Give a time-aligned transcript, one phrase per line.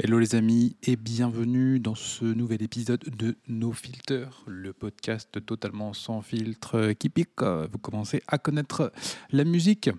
[0.00, 5.92] Hello les amis et bienvenue dans ce nouvel épisode de No Filter, le podcast totalement
[5.92, 7.42] sans filtre qui pique.
[7.42, 8.92] Vous commencez à connaître
[9.32, 9.90] la musique.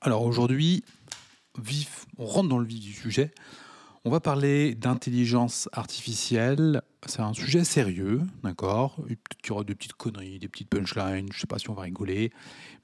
[0.00, 0.82] Alors aujourd'hui,
[1.56, 3.30] vif, on rentre dans le vif du sujet.
[4.04, 6.82] On va parler d'intelligence artificielle.
[7.06, 8.96] C'est un sujet sérieux, d'accord?
[9.08, 11.74] Il y aura des petites conneries, des petites punchlines, je ne sais pas si on
[11.74, 12.32] va rigoler,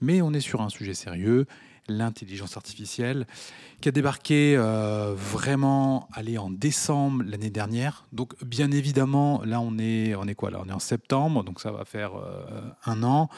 [0.01, 1.47] mais on est sur un sujet sérieux
[1.93, 3.27] l'intelligence artificielle,
[3.81, 8.07] qui a débarqué euh, vraiment allé en décembre l'année dernière.
[8.13, 11.61] Donc bien évidemment, là on est, on est quoi là On est en septembre, donc
[11.61, 13.29] ça va faire euh, un an.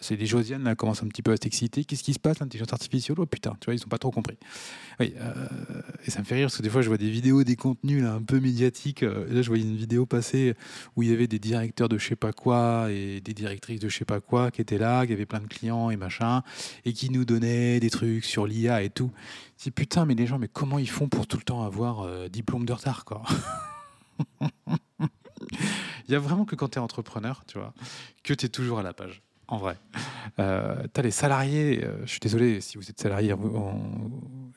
[0.00, 1.84] c'est les Josiane là commencent un petit peu à s'exciter.
[1.84, 3.16] Qu'est-ce qui se passe l'intelligence artificielle?
[3.18, 4.38] Oh putain, tu vois, ils n'ont pas trop compris.
[5.00, 5.48] Oui, euh,
[6.06, 8.04] et ça me fait rire parce que des fois je vois des vidéos, des contenus
[8.04, 9.02] un peu médiatiques.
[9.02, 10.54] Là je voyais une vidéo passer
[10.96, 13.88] où il y avait des directeurs de je sais pas quoi et des directrices de
[13.88, 16.42] je sais pas quoi qui étaient là, qui avaient plein de clients et machin,
[16.84, 19.10] et qui nous donnaient des trucs sur l'IA et tout.
[19.62, 22.28] Je putain, mais les gens, mais comment ils font pour tout le temps avoir euh,
[22.28, 23.22] diplôme de retard, quoi
[26.08, 27.72] Il y a vraiment que quand tu es entrepreneur, tu vois,
[28.24, 29.78] que tu es toujours à la page, en vrai.
[30.38, 33.34] Euh, tu as les salariés, euh, je suis désolé si vous êtes salarié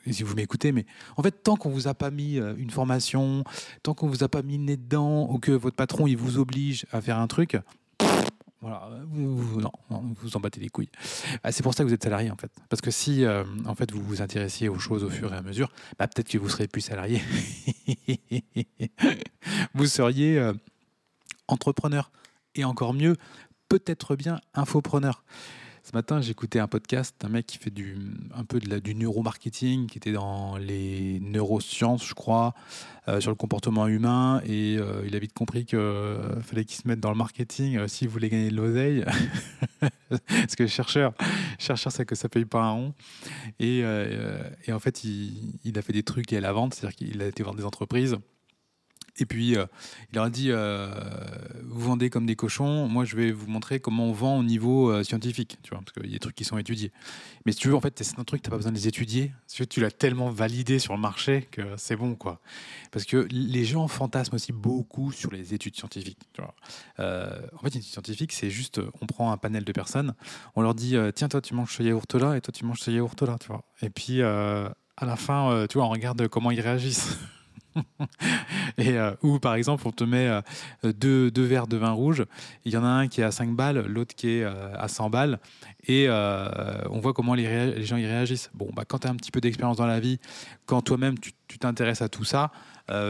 [0.06, 2.70] et si vous m'écoutez, mais en fait, tant qu'on vous a pas mis euh, une
[2.70, 3.44] formation,
[3.82, 6.38] tant qu'on vous a pas mis le nez dedans, ou que votre patron il vous
[6.38, 7.56] oblige à faire un truc,
[8.64, 10.88] voilà, vous, vous, non, en battez les couilles.
[11.42, 12.50] Ah, c'est pour ça que vous êtes salarié en fait.
[12.70, 15.42] Parce que si euh, en fait vous vous intéressiez aux choses au fur et à
[15.42, 17.20] mesure, bah, peut-être que vous serez plus salarié.
[19.74, 20.54] vous seriez euh,
[21.46, 22.10] entrepreneur.
[22.54, 23.16] Et encore mieux,
[23.68, 25.24] peut-être bien infopreneur.
[25.94, 27.96] Matin, j'écoutais un podcast d'un mec qui fait du,
[28.34, 32.52] un peu de la, du neuromarketing, qui était dans les neurosciences, je crois,
[33.06, 34.42] euh, sur le comportement humain.
[34.44, 37.86] Et euh, il a vite compris qu'il euh, fallait qu'il se mette dans le marketing
[37.86, 39.04] s'il voulait gagner de l'oseille.
[40.08, 41.14] Parce que chercheur,
[41.60, 42.94] chercheur, c'est que ça paye pas un rond.
[43.60, 43.84] Et,
[44.64, 47.22] et en fait, il, il, a fait des trucs liés à la vente, c'est-à-dire qu'il
[47.22, 48.16] a été voir des entreprises
[49.18, 49.66] et puis, euh,
[50.10, 50.92] il leur a dit euh,
[51.62, 54.90] Vous vendez comme des cochons, moi je vais vous montrer comment on vend au niveau
[54.90, 56.90] euh, scientifique, tu vois, parce qu'il y a des trucs qui sont étudiés.
[57.46, 58.88] Mais si tu veux, en fait, c'est un truc, tu n'as pas besoin de les
[58.88, 59.32] étudier.
[59.46, 62.40] Si tu l'as tellement validé sur le marché que c'est bon, quoi.
[62.90, 66.18] Parce que les gens fantasment aussi beaucoup sur les études scientifiques.
[66.98, 70.14] En fait, une étude scientifique, c'est juste on prend un panel de personnes,
[70.56, 73.36] on leur dit Tiens, toi, tu manges ce yaourt-là, et toi, tu manges ce yaourt-là,
[73.40, 73.62] tu vois.
[73.82, 77.18] Et puis, à la fin, tu vois, on regarde comment ils réagissent.
[78.78, 80.40] et euh, ou par exemple on te met euh,
[80.92, 82.24] deux, deux, verres de vin rouge,
[82.64, 84.88] il y en a un qui est à 5 balles, l'autre qui est euh, à
[84.88, 85.40] 100 balles,
[85.86, 88.50] et on voit comment les, les, gens y réagissent.
[88.54, 90.18] Bon, bah, quand tu as un petit peu d'expérience dans la vie,
[90.66, 92.52] quand toi-même tu t'intéresses à tout ça,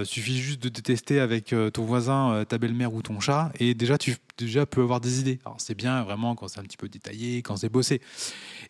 [0.04, 4.16] suffit juste de détester avec ton voisin, ta belle-mère ou ton chat, et déjà tu
[4.36, 5.38] déjà peux avoir des idées.
[5.44, 8.00] Alors c'est bien vraiment quand c'est un petit peu détaillé, quand c'est bossé.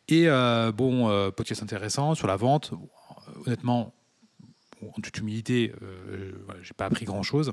[0.09, 0.27] Et
[0.75, 2.73] bon, podcast intéressant sur la vente.
[3.47, 3.95] Honnêtement,
[4.97, 7.53] en toute humilité, euh, j'ai pas appris grand chose.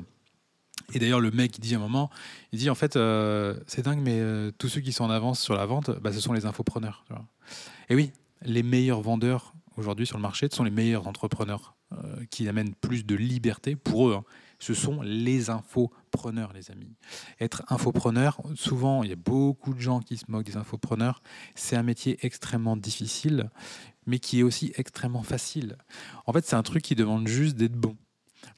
[0.93, 2.09] Et d'ailleurs, le mec, dit à un moment,
[2.51, 5.39] il dit en fait, euh, c'est dingue, mais euh, tous ceux qui sont en avance
[5.39, 7.05] sur la vente, bah, ce sont les infopreneurs.
[7.89, 11.75] Et oui, les meilleurs vendeurs aujourd'hui sur le marché, ce sont les meilleurs entrepreneurs
[12.29, 14.15] qui amènent plus de liberté pour eux.
[14.15, 14.23] Hein.
[14.59, 16.95] Ce sont les infopreneurs, les amis.
[17.39, 21.23] Être infopreneur, souvent, il y a beaucoup de gens qui se moquent des infopreneurs.
[21.55, 23.49] C'est un métier extrêmement difficile
[24.05, 25.77] mais qui est aussi extrêmement facile.
[26.25, 27.95] En fait, c'est un truc qui demande juste d'être bon,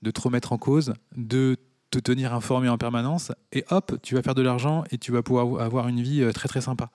[0.01, 1.57] de te remettre en cause, de
[1.91, 5.21] te tenir informé en permanence, et hop, tu vas faire de l'argent et tu vas
[5.21, 6.89] pouvoir avoir une vie euh, très très sympa.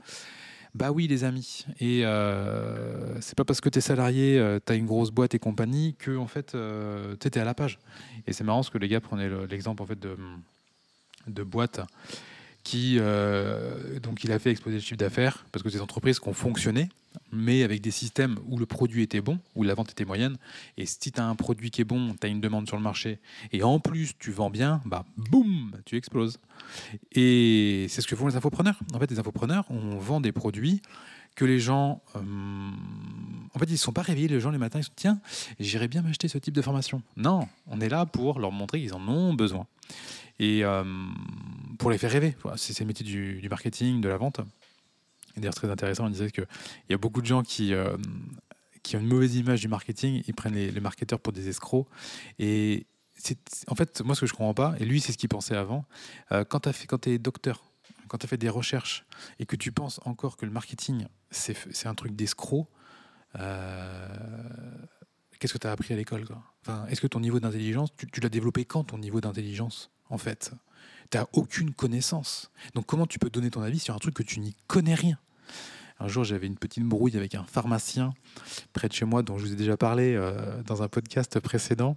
[0.75, 1.65] Bah oui, les amis.
[1.81, 5.35] Et euh, c'est pas parce que tu es salarié, euh, tu as une grosse boîte
[5.35, 7.79] et compagnie, que en fait, euh, à la page.
[8.27, 10.17] Et c'est marrant parce que les gars prenaient l'exemple en fait de,
[11.27, 11.43] de
[12.65, 12.99] qui
[14.03, 16.89] donc il a fait exploser le chiffre d'affaires parce que ces entreprises qui ont fonctionné
[17.33, 20.37] mais avec des systèmes où le produit était bon, où la vente était moyenne.
[20.77, 22.83] Et si tu as un produit qui est bon, tu as une demande sur le
[22.83, 23.19] marché,
[23.53, 26.39] et en plus tu vends bien, bah boum, tu exploses.
[27.13, 28.79] Et c'est ce que font les infopreneurs.
[28.95, 30.83] En fait, les infopreneurs, on vend des produits
[31.39, 32.21] que les gens, euh,
[33.55, 35.21] en fait, ils ne sont pas réveillés les gens les matins, ils se disent, tiens,
[35.61, 37.01] j'irais bien m'acheter ce type de formation.
[37.17, 39.69] Non, on est là pour leur montrer qu'ils en ont besoin.
[40.41, 40.83] Et euh,
[41.79, 42.35] pour les faire rêver.
[42.57, 44.41] C'est le métier du marketing, de la vente
[45.39, 46.47] d'ailleurs très intéressant, on disait qu'il
[46.91, 47.97] y a beaucoup de gens qui, euh,
[48.83, 51.87] qui ont une mauvaise image du marketing, ils prennent les, marketeurs pour des escrocs.
[52.41, 52.87] Et
[53.67, 55.85] en fait, moi ce que je comprends pas, et lui c'est ce qu'il pensait avant,
[56.33, 56.69] euh, quand
[56.99, 57.63] tu es docteur,
[58.09, 59.05] quand tu as fait des recherches
[59.39, 62.69] et que tu penses encore que le marketing c'est un truc d'escroc,
[63.39, 64.09] euh,
[65.39, 66.25] qu'est-ce que tu as appris à l'école
[66.63, 70.53] enfin, Est-ce que ton niveau d'intelligence, tu, l'as développé quand ton niveau d'intelligence en fait?
[71.11, 72.51] Tu n'as aucune connaissance.
[72.75, 75.19] Donc comment tu peux donner ton avis sur un truc que tu n'y connais rien?
[76.01, 78.15] Un jour, j'avais une petite brouille avec un pharmacien
[78.73, 81.97] près de chez moi, dont je vous ai déjà parlé euh, dans un podcast précédent.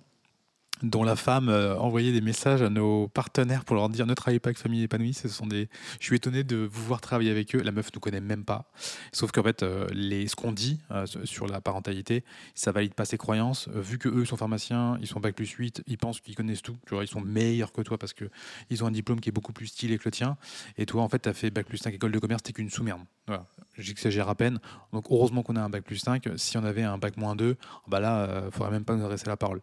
[0.84, 4.40] Dont la femme euh, envoyait des messages à nos partenaires pour leur dire ne travaillez
[4.40, 5.14] pas avec famille épanouie.
[5.14, 5.70] Ce sont des.
[6.00, 7.62] Je suis étonné de vous voir travailler avec eux.
[7.62, 8.72] La meuf ne connaît même pas.
[9.12, 10.28] Sauf qu'en fait, euh, les...
[10.28, 12.24] ce qu'on dit euh, sur la parentalité,
[12.56, 13.68] ça valide pas ses croyances.
[13.70, 16.78] vu que eux sont pharmaciens, ils sont bac plus 8, ils pensent qu'ils connaissent tout.
[16.92, 18.26] Ils sont meilleurs que toi parce que
[18.70, 20.38] ils ont un diplôme qui est beaucoup plus stylé que le tien.
[20.78, 22.70] Et toi, en fait, tu as fait bac plus 5 école de commerce, t'es qu'une
[22.70, 23.02] sous-merde.
[23.78, 24.60] J'exagère à peine.
[24.92, 26.30] Donc heureusement qu'on a un bac plus 5.
[26.36, 27.56] Si on avait un bac moins 2,
[27.88, 29.62] bah là, il ne faudrait même pas nous adresser la parole.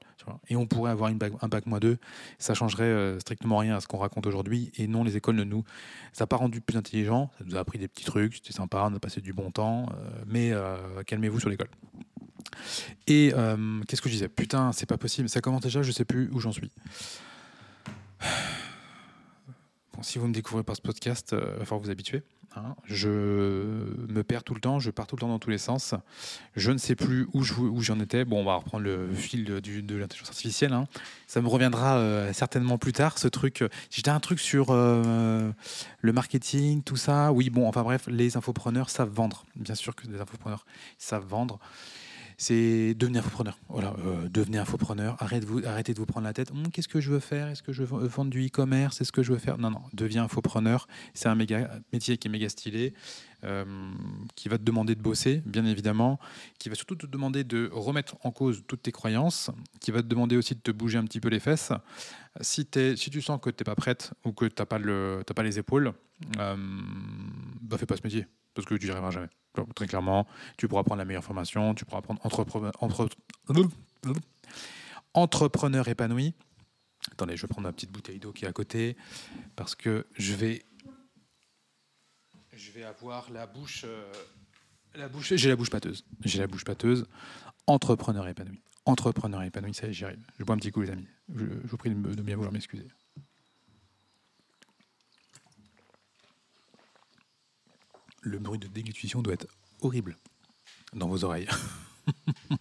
[0.49, 1.99] Et on pourrait avoir un bac moins 2.
[2.39, 4.73] Ça changerait euh, strictement rien à ce qu'on raconte aujourd'hui.
[4.77, 5.65] Et non, les écoles ne nous.
[6.13, 7.31] Ça n'a pas rendu plus intelligents.
[7.39, 8.35] Ça nous a appris des petits trucs.
[8.35, 9.87] C'était sympa, on a passé du bon temps.
[9.93, 10.77] Euh, mais euh,
[11.07, 11.69] calmez-vous sur l'école.
[13.07, 13.33] Et
[13.87, 14.29] qu'est-ce que je disais?
[14.29, 15.29] Putain, c'est pas possible.
[15.29, 16.71] Ça commence déjà, je sais plus où j'en suis
[20.03, 22.23] si vous me découvrez par ce podcast, il va falloir vous habituer.
[22.57, 22.75] Hein.
[22.85, 25.95] Je me perds tout le temps, je pars tout le temps dans tous les sens.
[26.57, 27.43] Je ne sais plus où,
[27.83, 28.25] j'en étais.
[28.25, 30.73] Bon, on va reprendre le fil de, de, l'intelligence artificielle.
[30.73, 30.87] Hein.
[31.27, 33.65] Ça me reviendra euh, certainement plus tard, ce truc.
[33.91, 35.51] J'étais un truc sur euh,
[36.01, 37.33] le marketing, tout ça.
[37.33, 39.45] Oui, bon, enfin bref, les infopreneurs savent vendre.
[39.57, 40.65] Bien sûr que les infopreneurs
[40.99, 41.59] savent vendre
[42.41, 43.59] c'est devenir infopreneur.
[43.69, 45.17] Voilà, euh, devenez infopreneur.
[45.19, 46.53] Arrêtez, vous, arrêtez de vous prendre la tête.
[46.53, 47.49] Hum, qu'est-ce que je veux faire?
[47.49, 49.01] Est-ce que je veux vendre du e-commerce?
[49.01, 49.59] Est-ce que je veux faire?
[49.59, 49.83] Non, non.
[49.93, 50.87] Deviens infopreneur.
[51.15, 52.95] C'est un métier qui est méga stylé,
[53.43, 53.65] euh,
[54.37, 56.21] qui va te demander de bosser, bien évidemment,
[56.61, 59.51] qui va surtout te demander de remettre en cause toutes tes croyances,
[59.81, 61.73] qui va te demander aussi de te bouger un petit peu les fesses.
[62.41, 65.93] Si, tu sens que tu n'es pas prête ou que tu n'as pas les épaules,
[66.39, 66.57] euh,
[67.63, 68.27] bah fais pas ce métier
[68.59, 69.29] parce que tu n'y arriveras jamais.
[69.77, 70.27] Très clairement,
[70.57, 72.73] tu pourras prendre la meilleure formation, tu pourras prendre entrepreneur,
[75.15, 76.35] entrepreneur épanoui.
[77.13, 78.97] Attendez, je vais prendre ma petite bouteille d'eau qui est à côté
[79.55, 80.65] parce que je vais,
[82.53, 86.05] je vais avoir la bouche, euh, bouche, j'ai la bouche pâteuse.
[86.25, 87.07] J'ai la bouche pâteuse.
[87.69, 88.61] Entrepreneur épanoui.
[88.87, 90.27] Entrepreneur épanoui, ça y est, j'y arrive.
[90.37, 91.07] Je bois un petit coup, les amis.
[91.33, 92.89] Je, je vous prie de bien vouloir m'excuser.
[98.29, 99.47] Le bruit de déglutition doit être
[99.81, 100.17] horrible
[100.93, 101.49] dans vos oreilles.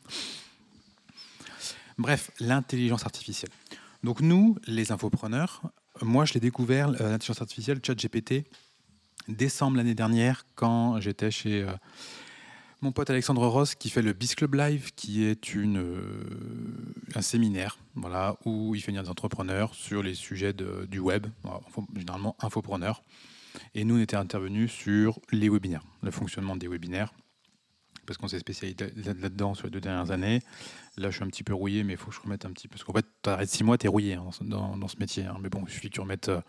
[1.97, 3.51] Bref, l'intelligence artificielle.
[4.03, 5.61] Donc nous, les infopreneurs,
[6.01, 8.45] moi je l'ai découvert, euh, l'intelligence artificielle, ChatGPT,
[9.27, 11.71] décembre l'année dernière, quand j'étais chez euh,
[12.81, 16.23] mon pote Alexandre Ross, qui fait le Biz Club Live, qui est une, euh,
[17.15, 21.25] un séminaire voilà, où il fait venir des entrepreneurs sur les sujets du web,
[21.95, 23.01] généralement infopreneurs.
[23.75, 27.13] Et nous, on était intervenus sur les webinaires, le fonctionnement des webinaires,
[28.07, 30.41] parce qu'on s'est spécialisé là-dedans sur les deux dernières années.
[30.97, 32.67] Là, je suis un petit peu rouillé, mais il faut que je remette un petit
[32.67, 32.73] peu.
[32.73, 35.25] Parce qu'en fait, tu arrêtes six mois, tu es rouillé hein, dans, ce métier.
[35.25, 35.37] Hein.
[35.41, 36.41] Mais bon, il suffit que tu remettes, euh,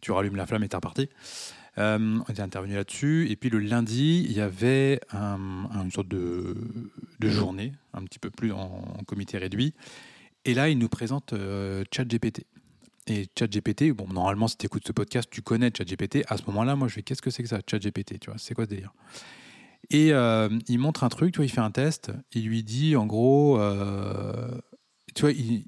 [0.00, 1.08] tu rallumes la flamme et tu es reparti.
[1.78, 3.28] Euh, on était intervenu là-dessus.
[3.30, 6.56] Et puis le lundi, il y avait une sorte de,
[7.22, 9.74] journée, un petit peu plus en, comité réduit.
[10.44, 12.44] Et là, il nous présente euh, ChatGPT.
[13.08, 16.24] Et ChatGPT, bon, normalement, si tu écoutes ce podcast, tu connais ChatGPT.
[16.28, 18.54] À ce moment-là, moi, je fais qu'est-ce que c'est que ça, ChatGPT Tu vois, c'est
[18.54, 18.92] quoi ce délire?
[19.90, 22.10] Et euh, il montre un truc, tu il fait un test.
[22.32, 24.58] Il lui dit, en gros, euh,
[25.14, 25.66] tu vois, il,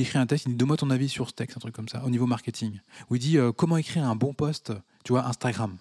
[0.00, 0.46] écrit un test.
[0.46, 2.80] Il dit donne-moi ton avis sur ce texte, un truc comme ça, au niveau marketing.
[3.08, 4.72] Où il dit euh, comment écrire un bon post,
[5.04, 5.78] tu vois, Instagram?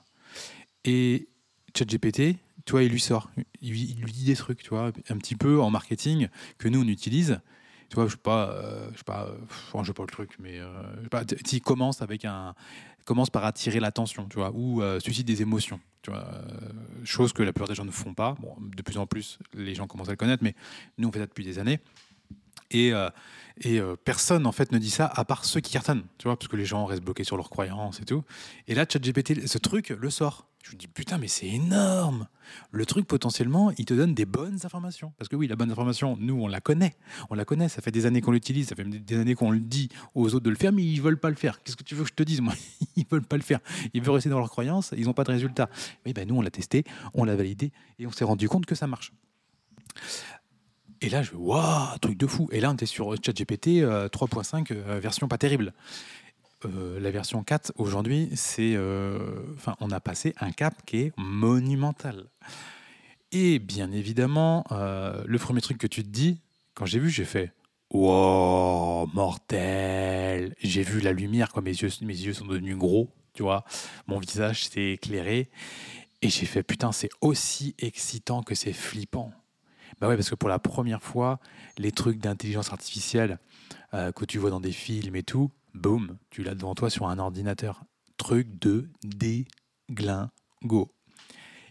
[0.85, 1.27] Et
[1.75, 5.17] ChatGPT, tu vois, il lui sort, il, il lui dit des trucs, tu vois, un
[5.17, 6.27] petit peu en marketing
[6.59, 7.39] que nous on utilise
[7.89, 10.31] tu vois, je sais pas, euh, je sais pas, euh, je sais pas le truc,
[10.39, 12.53] mais euh, tu commences avec un,
[13.05, 15.79] commence par attirer l'attention, tu vois, ou suscite des émotions,
[17.03, 18.35] chose que la plupart des gens ne font pas.
[18.39, 20.55] Bon, de plus en plus, les gens commencent à le connaître, mais
[20.99, 21.79] nous on fait ça depuis des années.
[22.69, 22.91] Et,
[23.61, 26.47] et personne en fait ne dit ça à part ceux qui cartonnent, tu vois, parce
[26.47, 28.23] que les gens restent bloqués sur leurs croyances et tout.
[28.67, 30.48] Et là, ChatGPT, ce truc le sort.
[30.63, 32.27] Je me dis, putain, mais c'est énorme
[32.71, 35.13] Le truc, potentiellement, il te donne des bonnes informations.
[35.17, 36.95] Parce que oui, la bonne information, nous, on la connaît.
[37.29, 39.59] On la connaît, ça fait des années qu'on l'utilise, ça fait des années qu'on le
[39.59, 41.63] dit aux autres de le faire, mais ils veulent pas le faire.
[41.63, 42.53] Qu'est-ce que tu veux que je te dise, moi?
[42.95, 43.59] Ils veulent pas le faire.
[43.93, 45.69] Ils veulent rester dans leurs croyances, ils n'ont pas de résultat.
[46.05, 48.75] Mais ben, nous, on l'a testé, on l'a validé, et on s'est rendu compte que
[48.75, 49.13] ça marche.
[51.01, 52.49] Et là, je waouh, truc de fou.
[52.51, 55.73] Et là, on était sur ChatGPT 3.5, euh, euh, version pas terrible.
[56.65, 59.17] Euh, la version 4 aujourd'hui, c'est, euh,
[59.55, 62.25] enfin, on a passé un cap qui est monumental.
[63.31, 66.41] Et bien évidemment, euh, le premier truc que tu te dis,
[66.73, 67.53] quand j'ai vu, j'ai fait
[67.91, 73.41] Wow, mortel J'ai vu la lumière, quand mes yeux, mes yeux sont devenus gros, tu
[73.41, 73.63] vois.
[74.07, 75.49] Mon visage s'est éclairé.
[76.21, 79.31] Et j'ai fait Putain, c'est aussi excitant que c'est flippant.
[79.99, 81.39] Bah ouais, parce que pour la première fois,
[81.77, 83.39] les trucs d'intelligence artificielle
[83.91, 87.19] que tu vois dans des films et tout, boum, tu l'as devant toi sur un
[87.19, 87.83] ordinateur.
[88.17, 90.93] Truc de déglingo.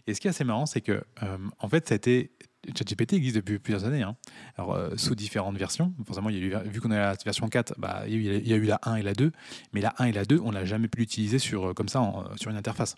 [0.07, 2.31] Et ce qui est assez marrant, c'est que, euh, en fait, ça a été.
[2.75, 4.17] ChatGPT existe depuis plusieurs années, hein.
[4.57, 5.93] Alors, euh, sous différentes versions.
[6.05, 8.53] Forcément, il y a eu, vu qu'on est à la version 4, bah, il, y
[8.53, 9.31] a eu, la 1 et la 2.
[9.71, 12.01] Mais la 1 et la 2, on n'a jamais pu l'utiliser sur, comme ça
[12.35, 12.95] sur une interface.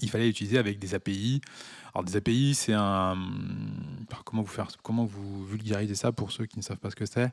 [0.00, 1.42] Il fallait l'utiliser avec des API.
[1.92, 3.16] Alors, des API, c'est un.
[4.24, 7.06] Comment vous, faire, comment vous vulgariser ça pour ceux qui ne savent pas ce que
[7.06, 7.30] c'est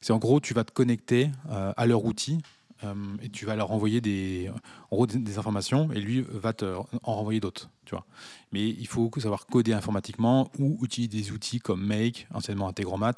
[0.00, 2.42] C'est en gros, tu vas te connecter euh, à leur outil
[2.84, 4.50] euh, et tu vas leur envoyer des,
[4.90, 7.70] en gros, des, informations et lui va te en renvoyer d'autres.
[7.84, 8.06] Tu vois.
[8.52, 13.14] Mais il faut savoir coder informatiquement ou utiliser des outils comme Make, anciennement Integromat,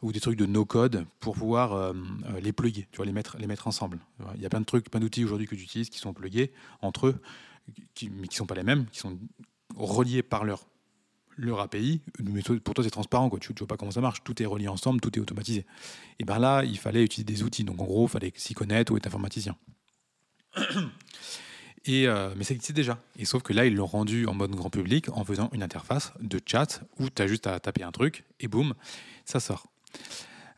[0.00, 1.92] ou des trucs de no-code pour pouvoir euh,
[2.40, 4.00] les plugger, tu vois, les mettre, les mettre ensemble.
[4.34, 6.52] Il y a plein de trucs, plein d'outils aujourd'hui que tu utilises qui sont plugués
[6.80, 7.20] entre eux,
[7.68, 9.16] mais qui ne sont pas les mêmes, qui sont
[9.76, 10.66] reliés par leur,
[11.36, 12.00] leur API.
[12.64, 13.38] Pour toi, c'est transparent, quoi.
[13.38, 14.22] tu ne vois pas comment ça marche.
[14.24, 15.66] Tout est relié ensemble, tout est automatisé.
[16.18, 17.64] Et bien là, il fallait utiliser des outils.
[17.64, 19.56] Donc en gros, il fallait s'y connaître ou être informaticien.
[21.84, 22.98] Et, euh, mais ça existait déjà.
[23.18, 26.12] Et sauf que là, ils l'ont rendu en mode grand public en faisant une interface
[26.20, 28.74] de chat où tu as juste à taper un truc et boum,
[29.24, 29.66] ça sort.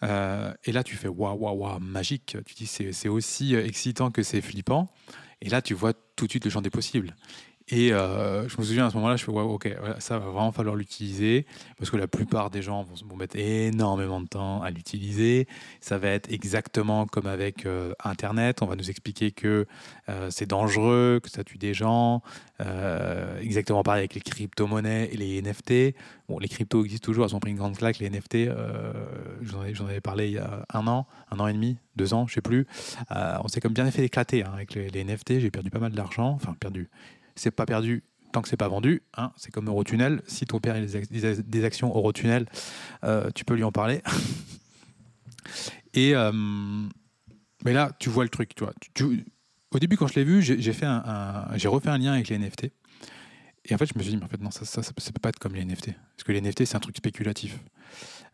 [0.03, 2.37] Euh, et là, tu fais waouh, waouh, waouh, magique.
[2.45, 4.91] Tu dis c'est aussi excitant que c'est flippant.
[5.41, 7.17] Et là, tu vois tout de suite le champ des possibles.
[7.69, 10.53] Et euh, je me souviens à ce moment-là, je fais ouais, ok, ça va vraiment
[10.53, 11.47] falloir l'utiliser
[11.79, 15.49] parce que la plupart des gens vont, vont mettre énormément de temps à l'utiliser.
[15.81, 18.61] Ça va être exactement comme avec euh, Internet.
[18.61, 19.67] On va nous expliquer que
[20.11, 22.23] euh, c'est dangereux, que ça tue des gens.
[23.41, 25.97] Exactement pareil avec les crypto-monnaies et les NFT.
[26.29, 27.99] Bon, les cryptos existent toujours, elles ont pris une grande claque.
[27.99, 28.49] Les NFT,
[29.43, 32.35] j'en avais, parlé il y a un an, un an et demi, deux ans, je
[32.35, 32.67] sais plus.
[33.11, 35.41] On s'est comme bien fait éclater hein, avec les, les NFT.
[35.41, 36.31] J'ai perdu pas mal d'argent.
[36.31, 36.89] Enfin, perdu.
[37.37, 39.03] C'est pas perdu tant que c'est pas vendu.
[39.17, 39.33] Hein.
[39.37, 40.23] C'est comme Eurotunnel.
[40.27, 42.47] Si ton père a des, ac- des- des actions Eurotunnel,
[43.05, 44.03] euh, tu peux lui en parler.
[45.95, 46.33] et euh,
[47.65, 48.55] mais là, tu vois le truc.
[48.95, 49.25] Tu
[49.71, 50.87] au début, quand je l'ai vu, j'ai refait
[51.89, 52.71] un lien avec les NFT.
[53.67, 55.13] Et en fait, je me suis dit, mais en fait, non, ça, ça, ça, ça
[55.13, 55.93] peut pas être comme les NFT.
[56.17, 57.59] Parce que les NFT, c'est un truc spéculatif.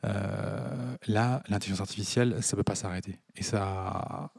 [0.05, 3.19] Euh, là, l'intelligence artificielle, ça peut pas s'arrêter.
[3.37, 4.33] Et ça,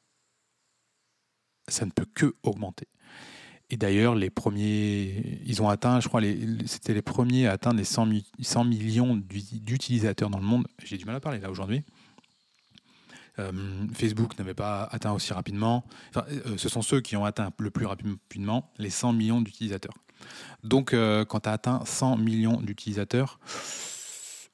[1.68, 2.88] ça ne peut que augmenter.
[3.74, 6.22] Et d'ailleurs, les premiers, ils ont atteint, je crois,
[6.66, 10.68] c'était les premiers à atteindre les 100, mi- 100 millions d'ut- d'utilisateurs dans le monde.
[10.84, 11.84] J'ai du mal à parler là aujourd'hui.
[13.40, 13.52] Euh,
[13.94, 15.86] Facebook n'avait pas atteint aussi rapidement.
[16.18, 19.94] Euh, ce sont ceux qui ont atteint le plus rapidement les 100 millions d'utilisateurs.
[20.66, 23.40] Donc, euh, quand tu as atteint 100 millions d'utilisateurs,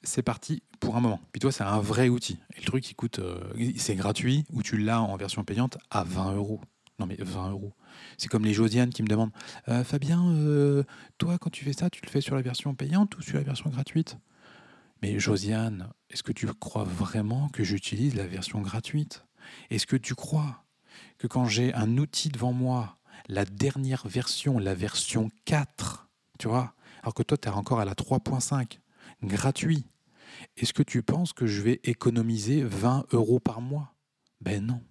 [0.04, 1.20] c'est parti pour un moment.
[1.32, 2.38] Puis toi, c'est un vrai outil.
[2.56, 3.20] Et le truc, il coûte,
[3.78, 6.60] c'est gratuit ou tu l'as en version payante à 20 euros.
[6.98, 7.72] Non, mais 20 euros.
[8.16, 9.30] C'est comme les Josiane qui me demandent
[9.68, 10.82] Euh, Fabien, euh,
[11.16, 13.44] toi, quand tu fais ça, tu le fais sur la version payante ou sur la
[13.44, 14.16] version gratuite?
[15.02, 19.24] Mais Josiane, est-ce que tu crois vraiment que j'utilise la version gratuite?
[19.70, 20.64] Est-ce que tu crois
[21.18, 26.74] que quand j'ai un outil devant moi, la dernière version, la version 4, tu vois,
[27.02, 28.80] alors que toi, tu es encore à la 3.5,
[29.22, 29.86] gratuit,
[30.56, 33.94] est-ce que tu penses que je vais économiser 20 euros par mois?
[34.40, 34.82] Ben non.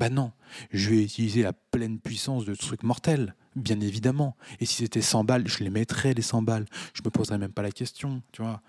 [0.00, 0.32] Ben non.
[0.72, 4.34] Je vais utiliser la pleine puissance de ce truc mortel, bien évidemment.
[4.58, 6.64] Et si c'était 100 balles, je les mettrais, les 100 balles.
[6.94, 8.62] Je me poserais même pas la question, tu vois.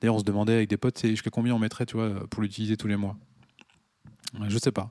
[0.00, 2.76] D'ailleurs, on se demandait avec des potes, jusqu'à combien on mettrait, tu vois, pour l'utiliser
[2.76, 3.16] tous les mois.
[4.46, 4.90] Je sais pas.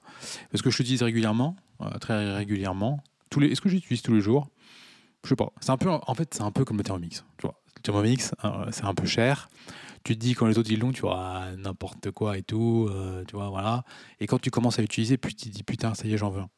[0.52, 3.04] Parce que je l'utilise régulièrement, euh, très régulièrement.
[3.38, 3.52] Les...
[3.52, 4.50] Est-ce que j'utilise tous les jours?
[5.24, 5.54] Je sais pas.
[5.62, 7.24] C'est un peu, en fait, c'est un peu comme le Thermomix.
[7.44, 7.52] Le
[7.84, 9.48] Thermomix, euh, c'est un peu cher.
[10.04, 12.90] Tu te dis quand les autres ils l'ont, tu vois ah, n'importe quoi et tout,
[12.92, 13.84] euh, tu vois, voilà.
[14.20, 16.30] Et quand tu commences à l'utiliser, puis tu te dis putain, ça y est, j'en
[16.30, 16.50] veux un.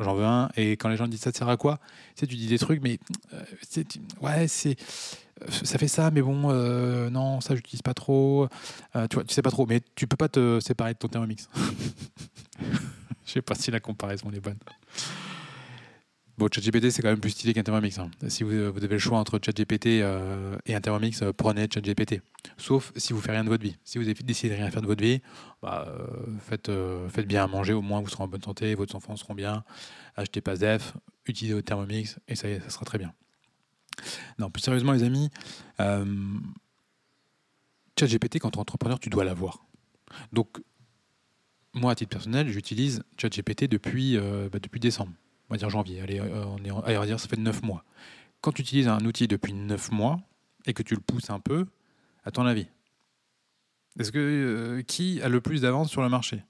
[0.00, 0.48] J'en veux un.
[0.56, 1.78] Et quand les gens disent ça te sert à quoi?
[2.16, 2.98] Tu tu dis des trucs, mais
[3.34, 3.42] euh,
[4.22, 4.76] ouais, c'est
[5.42, 6.50] euh, ça fait ça, mais bon,
[7.10, 8.48] non, ça j'utilise pas trop.
[8.94, 11.50] Tu vois, tu sais pas trop, mais tu peux pas te séparer de ton Thermomix.
[13.26, 14.58] Je sais pas si la comparaison est bonne.
[16.38, 17.98] Bon, ChatGPT, c'est quand même plus stylé qu'un Thermomix.
[17.98, 18.10] hein.
[18.28, 22.20] Si vous, vous avez le choix entre ChatGPT euh, et un Thermomix, euh, prenez ChatGPT.
[22.58, 23.78] Sauf si vous faites rien de votre vie.
[23.84, 25.22] Si vous décidé de rien faire de votre vie,
[25.62, 26.06] bah, euh,
[26.40, 29.16] faites, euh, faites bien à manger, au moins vous serez en bonne santé, vos enfants
[29.16, 29.64] seront bien.
[30.14, 30.92] Achetez pas ZEF,
[31.24, 33.14] utilisez votre Thermomix et ça, ça sera très bien.
[34.38, 35.30] Non, plus sérieusement, les amis,
[35.80, 36.04] euh,
[37.98, 39.64] ChatGPT, quand tu es entrepreneur, tu dois l'avoir.
[40.34, 40.58] Donc,
[41.72, 45.12] moi, à titre personnel, j'utilise ChatGPT depuis, bah, depuis décembre.
[45.48, 46.00] On va dire janvier.
[46.00, 47.84] Allez, euh, on, est en- ça fait 9 mois.
[48.40, 50.20] Quand tu utilises un outil depuis 9 mois
[50.66, 51.66] et que tu le pousses un peu,
[52.24, 52.66] à ton avis,
[53.98, 56.42] est-ce que euh, qui a le plus d'avance sur le marché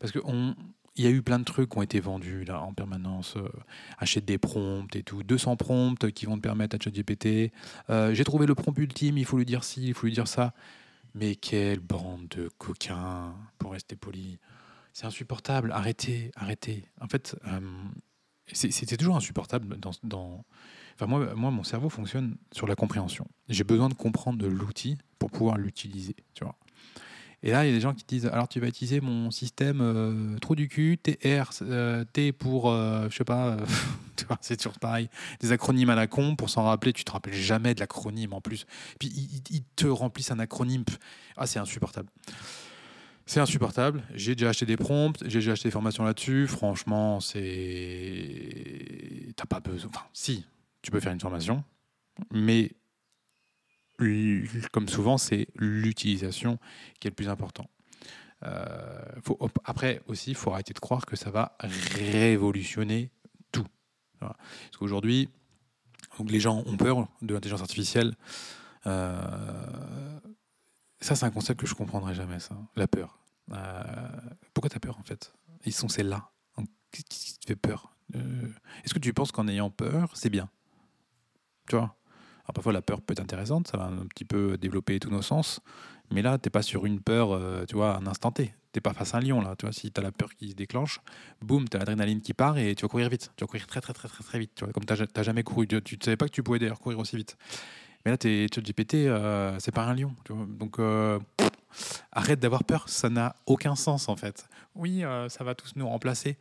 [0.00, 0.54] Parce qu'il
[0.96, 3.36] y a eu plein de trucs qui ont été vendus là en permanence.
[3.36, 3.48] euh,
[3.98, 5.22] achète des prompts et tout.
[5.22, 7.52] 200 prompts qui vont te permettre à ChatGPT.
[7.90, 10.26] Euh, J'ai trouvé le prompt ultime, il faut lui dire ci, il faut lui dire
[10.28, 10.52] ça.
[11.14, 14.38] Mais quelle bande de coquins, pour rester poli.
[14.92, 15.72] C'est insupportable.
[15.72, 16.84] Arrêtez, arrêtez.
[17.00, 17.60] En fait, euh,
[18.52, 19.78] C'était toujours insupportable.
[20.02, 20.44] Dans.
[20.94, 23.26] Enfin, moi, moi, mon cerveau fonctionne sur la compréhension.
[23.48, 26.16] J'ai besoin de comprendre l'outil pour pouvoir l'utiliser.
[27.42, 29.80] Et là, il y a des gens qui disent alors tu vas utiliser mon système
[29.80, 33.56] euh, trou du cul, TR, euh, T pour, euh, je sais pas,
[34.28, 35.08] vois, c'est toujours pareil,
[35.40, 36.92] des acronymes à la con pour s'en rappeler.
[36.92, 38.66] Tu te rappelles jamais de l'acronyme en plus.
[38.98, 39.08] Puis
[39.50, 40.84] ils, te remplissent un acronyme.
[41.36, 42.10] Ah, c'est insupportable.
[43.30, 44.02] C'est insupportable.
[44.12, 46.48] J'ai déjà acheté des prompts, j'ai déjà acheté des formations là-dessus.
[46.48, 47.44] Franchement, c'est.
[49.36, 49.88] T'as pas besoin.
[49.94, 50.44] Enfin, si,
[50.82, 51.62] tu peux faire une formation,
[52.32, 52.72] mais
[54.72, 56.58] comme souvent, c'est l'utilisation
[56.98, 57.70] qui est le plus important.
[58.42, 59.00] Euh,
[59.64, 63.12] après aussi, il faut arrêter de croire que ça va révolutionner
[63.52, 63.68] tout.
[64.18, 65.28] Parce qu'aujourd'hui,
[66.26, 68.16] les gens ont peur de l'intelligence artificielle.
[68.88, 70.18] Euh,
[71.00, 73.19] ça, c'est un concept que je comprendrai jamais, ça, la peur.
[73.52, 73.84] Euh,
[74.54, 75.32] pourquoi tu as peur, en fait?
[75.64, 76.30] Ils sont celles-là.
[76.92, 77.94] Qu'est-ce qui te fait peur?
[78.12, 80.48] Est-ce que tu penses qu'en ayant peur, c'est bien?
[81.68, 81.96] Tu vois?
[82.52, 85.60] Parfois, la peur peut être intéressante, ça va un petit peu développer tous nos sens.
[86.10, 88.46] Mais là, tu n'es pas sur une peur, euh, tu vois, un instant T.
[88.46, 89.54] Tu n'es pas face à un lion, là.
[89.56, 91.00] Tu vois, si tu as la peur qui se déclenche,
[91.40, 93.32] boum, tu as l'adrénaline qui part et tu vas courir vite.
[93.36, 94.52] Tu vas courir très, très, très, très, très vite.
[94.56, 95.68] Tu vois, comme tu n'as jamais couru.
[95.68, 97.36] Tu ne savais pas que tu pouvais d'ailleurs courir aussi vite.
[98.04, 100.14] Mais là, tu ChatGPT, euh, c'est pas un lion.
[100.28, 101.20] Donc, euh,
[102.12, 102.88] arrête d'avoir peur.
[102.88, 104.48] Ça n'a aucun sens, en fait.
[104.74, 106.38] Oui, euh, ça va tous nous remplacer.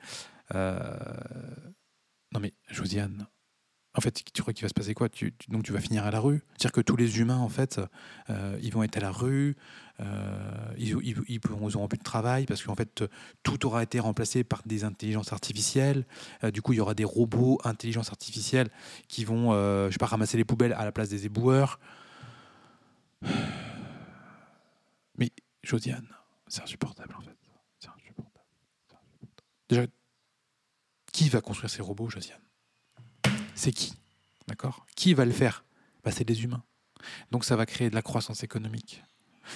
[2.31, 3.27] Non, mais Josiane,
[3.95, 5.09] en fait, tu crois qu'il va se passer quoi?
[5.09, 6.41] Tu, Donc tu vas finir à la rue?
[6.51, 7.81] C'est-à-dire que tous les humains, en fait,
[8.29, 9.57] euh, ils vont être à la rue,
[9.99, 10.95] euh, ils,
[11.27, 11.39] ils,
[11.75, 13.03] auront plus de travail parce qu'en fait,
[13.41, 16.05] tout aura été remplacé par des intelligences artificielles.
[16.43, 18.69] Euh, du coup, il y aura des robots intelligence artificielle
[19.07, 21.79] qui vont, je sais pas, ramasser les poubelles à la place des éboueurs.
[25.69, 26.07] Josiane,
[26.47, 27.37] c'est insupportable, en fait.
[27.79, 28.45] C'est insupportable.
[29.69, 29.85] Déjà,
[31.11, 32.41] qui va construire ces robots, Josiane?
[33.53, 33.93] C'est qui?
[34.47, 34.87] D'accord?
[34.95, 35.63] Qui va le faire?
[36.03, 36.63] Bah, C'est des humains.
[37.29, 39.03] Donc ça va créer de la croissance économique.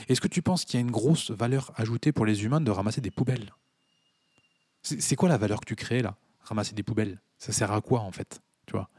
[0.08, 2.70] Est-ce que tu penses qu'il y a une grosse valeur ajoutée pour les humains de
[2.70, 3.51] ramasser des poubelles?
[4.84, 6.15] C'est quoi la valeur que tu crées là?
[6.41, 7.22] Ramasser des poubelles?
[7.39, 8.41] Ça sert à quoi en fait?
[8.67, 8.89] Tu vois?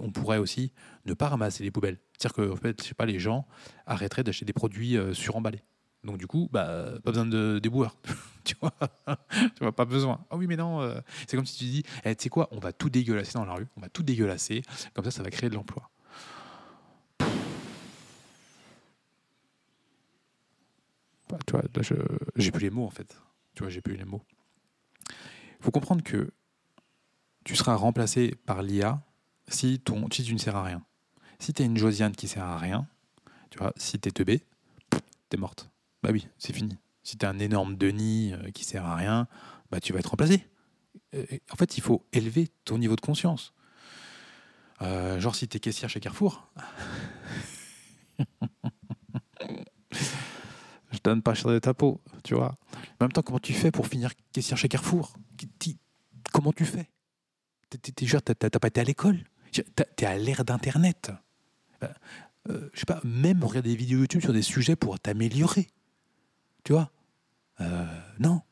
[0.00, 0.72] On pourrait aussi
[1.04, 2.00] ne pas ramasser les poubelles.
[2.18, 2.56] C'est-à-dire
[2.96, 3.46] que les gens
[3.86, 5.62] arrêteraient d'acheter des produits euh, suremballés.
[6.04, 7.96] Donc du coup, bah, pas besoin de déboueurs.
[8.44, 8.74] tu vois,
[9.56, 10.24] tu vois, pas besoin.
[10.30, 12.58] Ah oui, mais non, euh, c'est comme si tu dis, eh, tu sais quoi, on
[12.58, 14.62] va tout dégueulasser dans la rue, on va tout dégueulasser,
[14.92, 15.90] comme ça, ça va créer de l'emploi.
[21.30, 21.94] Bah, tu vois, je,
[22.36, 23.16] j'ai plus les mots en fait.
[23.54, 24.22] Tu vois, j'ai plus les mots.
[25.08, 26.30] Il faut comprendre que
[27.44, 29.02] tu seras remplacé par l'IA
[29.48, 30.84] si, ton, si tu ne sers à rien.
[31.38, 32.86] Si tu une Josiane qui sert à rien,
[33.50, 34.42] tu vois, si tu es teubé,
[35.28, 35.70] t'es morte.
[36.04, 36.76] Bah oui, c'est fini.
[37.02, 39.26] Si tu un énorme Denis euh, qui sert à rien,
[39.70, 40.46] bah tu vas être remplacé.
[41.50, 43.54] En fait, il faut élever ton niveau de conscience.
[44.82, 46.46] Euh, genre si tu es caissière chez Carrefour.
[50.92, 52.58] Je donne pas cher de ta peau, tu vois.
[53.00, 55.14] En même temps, comment tu fais pour finir caissière chez Carrefour?
[56.32, 56.90] Comment tu fais?
[57.70, 59.24] T'as pas été à l'école?
[59.96, 61.12] T'es à l'ère d'Internet.
[61.82, 61.88] Euh,
[62.50, 65.68] euh, je sais pas, même regarder des vidéos YouTube sur des sujets pour t'améliorer.
[66.64, 66.90] Tu vois?
[67.60, 68.42] Euh, Non.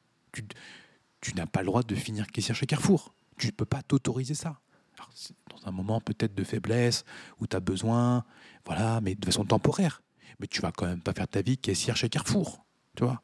[1.20, 3.14] Tu, n'as pas le droit de finir caissière chez Carrefour.
[3.38, 4.60] Tu ne peux pas t'autoriser ça.
[4.96, 7.04] dans un moment peut-être de faiblesse,
[7.40, 8.24] où tu as besoin,
[8.64, 10.02] voilà, mais de façon temporaire.
[10.40, 12.64] Mais tu vas quand même pas faire ta vie caissière chez Carrefour.
[12.96, 13.22] Tu vois?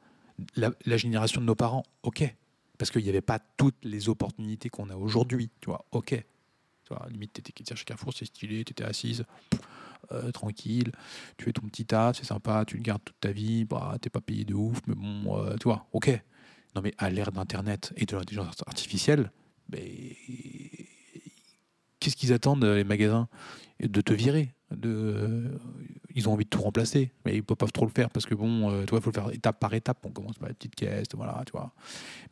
[0.54, 2.34] La, génération de nos parents, ok.
[2.78, 5.50] Parce qu'il n'y avait pas toutes les opportunités qu'on a aujourd'hui.
[5.60, 6.10] Tu vois, ok.
[6.10, 9.24] Tu vois, limite, tu étais caissière chez Carrefour, c'est stylé, tu étais assise.
[10.12, 10.90] Euh, tranquille,
[11.36, 14.08] tu fais ton petit tas, c'est sympa, tu le gardes toute ta vie, bah, t'es
[14.08, 16.08] pas payé de ouf, mais bon, euh, tu vois, ok.
[16.74, 19.30] Non mais à l'ère d'Internet et de l'intelligence artificielle,
[19.70, 20.16] mais
[22.00, 23.28] qu'est-ce qu'ils attendent les magasins?
[23.80, 27.90] De te virer ils ont envie de tout remplacer, mais ils peuvent pas trop le
[27.90, 29.98] faire parce que bon, euh, il faut le faire étape par étape.
[30.04, 31.72] On commence par la petite caisse, voilà, tu vois.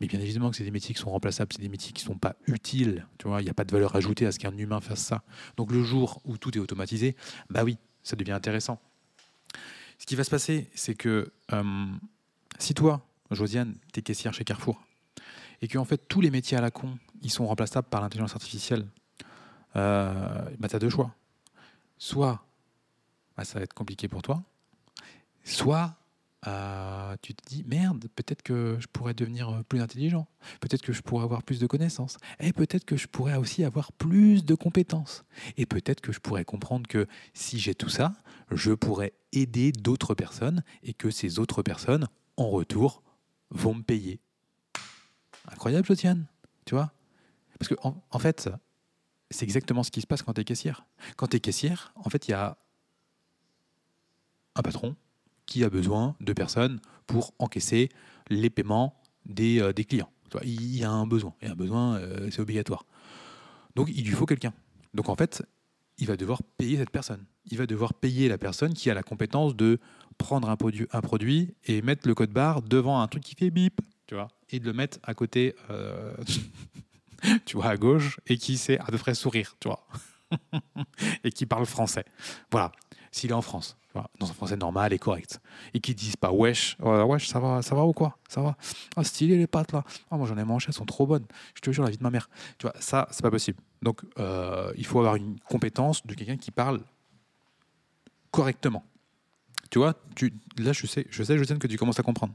[0.00, 2.18] Mais bien évidemment que c'est des métiers qui sont remplaçables, c'est des métiers qui sont
[2.18, 3.40] pas utiles, tu vois.
[3.40, 5.22] Il n'y a pas de valeur ajoutée à ce qu'un humain fasse ça.
[5.56, 7.16] Donc le jour où tout est automatisé,
[7.48, 8.80] bah oui, ça devient intéressant.
[9.98, 11.86] Ce qui va se passer, c'est que euh,
[12.58, 14.82] si toi, Josiane, tu es caissière chez Carrefour,
[15.62, 18.34] et que en fait tous les métiers à la con, ils sont remplaçables par l'intelligence
[18.34, 18.86] artificielle,
[19.76, 21.14] euh, bah, tu deux choix.
[21.98, 22.44] Soit
[23.36, 24.42] bah, ça va être compliqué pour toi.
[25.44, 25.96] Soit
[26.46, 30.28] euh, tu te dis merde, peut-être que je pourrais devenir euh, plus intelligent,
[30.60, 33.90] peut-être que je pourrais avoir plus de connaissances, et peut-être que je pourrais aussi avoir
[33.92, 35.24] plus de compétences,
[35.56, 38.12] et peut-être que je pourrais comprendre que si j'ai tout ça,
[38.52, 42.06] je pourrais aider d'autres personnes et que ces autres personnes,
[42.36, 43.02] en retour,
[43.50, 44.20] vont me payer.
[45.48, 46.26] Incroyable, Josiane,
[46.64, 46.92] tu vois?
[47.58, 48.50] Parce que en, fait,
[49.30, 50.86] c'est exactement ce qui se passe quand tu es caissière.
[51.16, 52.58] Quand tu es caissière, en fait, il y a
[54.54, 54.96] un patron
[55.46, 57.88] qui a besoin de personnes pour encaisser
[58.28, 60.10] les paiements des, euh, clients.
[60.42, 62.84] Il y a un besoin, et un besoin, euh, c'est obligatoire.
[63.74, 64.52] Donc il lui faut quelqu'un.
[64.92, 65.42] Donc en fait,
[65.98, 67.24] il va devoir payer cette personne.
[67.46, 69.78] Il va devoir payer la personne qui a la compétence de
[70.18, 73.80] prendre un produit, et mettre le code barre devant un truc qui fait bip,
[74.50, 76.14] et de le mettre à côté, euh,
[77.44, 79.86] tu vois, à gauche, et qui sait à peu près sourire, tu vois,
[81.24, 82.04] et qui parle français.
[82.50, 82.72] Voilà,
[83.10, 83.76] s'il est en France
[84.18, 85.40] dans un français normal et correct.
[85.74, 88.18] Et qui disent pas wesh, wesh, ça va, ça va ou quoi?
[88.28, 88.56] Ça va?
[88.96, 89.84] Ah, stylé les pâtes là.
[90.10, 91.26] Ah, moi j'en ai mangé, elles sont trop bonnes.
[91.54, 92.28] Je te jure, la vie de ma mère.
[92.58, 93.58] Tu vois, ça, c'est pas possible.
[93.82, 96.80] Donc, euh, il faut avoir une compétence de quelqu'un qui parle
[98.30, 98.84] correctement.
[99.70, 102.34] Tu vois, tu, là, je sais, je sais, je sais que tu commences à comprendre.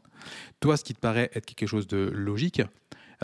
[0.60, 2.62] Toi, ce qui te paraît être quelque chose de logique,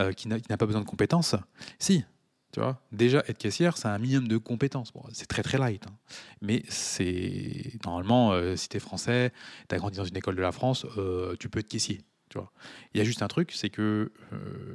[0.00, 1.34] euh, qui n'a pas besoin de compétences,
[1.78, 2.04] si,
[2.52, 4.92] tu vois, déjà être caissière, c'est un minimum de compétences.
[5.12, 5.94] c'est très très light, hein.
[6.40, 9.32] mais c'est normalement, euh, si tu es français,
[9.68, 12.00] tu as grandi dans une école de la France, euh, tu peux être caissier.
[12.30, 12.52] Tu vois.
[12.92, 14.12] Il y a juste un truc, c'est que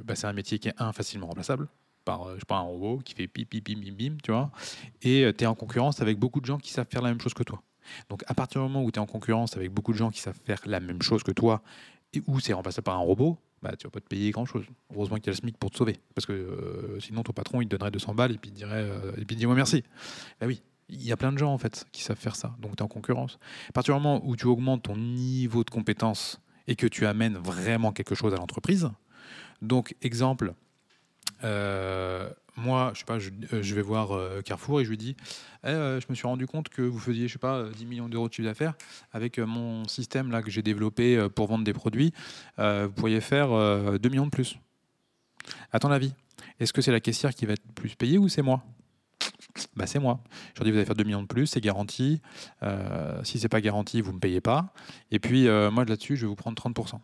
[0.04, 1.68] bah, c'est un métier qui est un facilement remplaçable
[2.04, 4.50] par je sais pas, un robot qui fait pip pip bim bim bim, tu vois,
[5.02, 7.32] et tu es en concurrence avec beaucoup de gens qui savent faire la même chose
[7.32, 7.62] que toi.
[8.08, 10.20] Donc à partir du moment où tu es en concurrence avec beaucoup de gens qui
[10.20, 11.62] savent faire la même chose que toi,
[12.12, 14.66] et où c'est remplacé par un robot, bah, tu vas pas te payer grand chose.
[14.94, 15.96] Heureusement qu'il y a le SMIC pour te sauver.
[16.14, 18.82] Parce que euh, sinon, ton patron, il te donnerait 200 balles et puis il dirait,
[18.82, 19.82] euh, et puis dis-moi merci.
[20.38, 22.54] Bah oui, il y a plein de gens en fait qui savent faire ça.
[22.60, 23.38] Donc tu es en concurrence.
[23.70, 27.38] À partir du moment où tu augmentes ton niveau de compétence et que tu amènes
[27.38, 28.90] vraiment quelque chose à l'entreprise,
[29.62, 30.52] donc exemple,
[31.42, 35.16] euh, moi, je sais pas, je, euh, vais voir euh, Carrefour et je lui dis,
[35.64, 38.28] eh, je me suis rendu compte que vous faisiez, je sais pas, 10 millions d'euros
[38.28, 38.74] de chiffre d'affaires
[39.12, 42.12] avec mon système là que j'ai développé pour vendre des produits.
[42.58, 43.48] vous pourriez faire
[43.98, 44.58] 2 millions de plus.
[45.72, 46.14] À ton avis,
[46.60, 48.62] est-ce que c'est la caissière qui va être plus payée ou c'est moi?
[49.76, 50.20] Bah, c'est moi.
[50.54, 52.20] Je leur dis, vous allez faire 2 millions de plus, c'est garanti.
[53.24, 54.72] si c'est pas garanti, vous ne me payez pas.
[55.10, 57.00] Et puis, moi, là-dessus, je vais vous prendre 30%.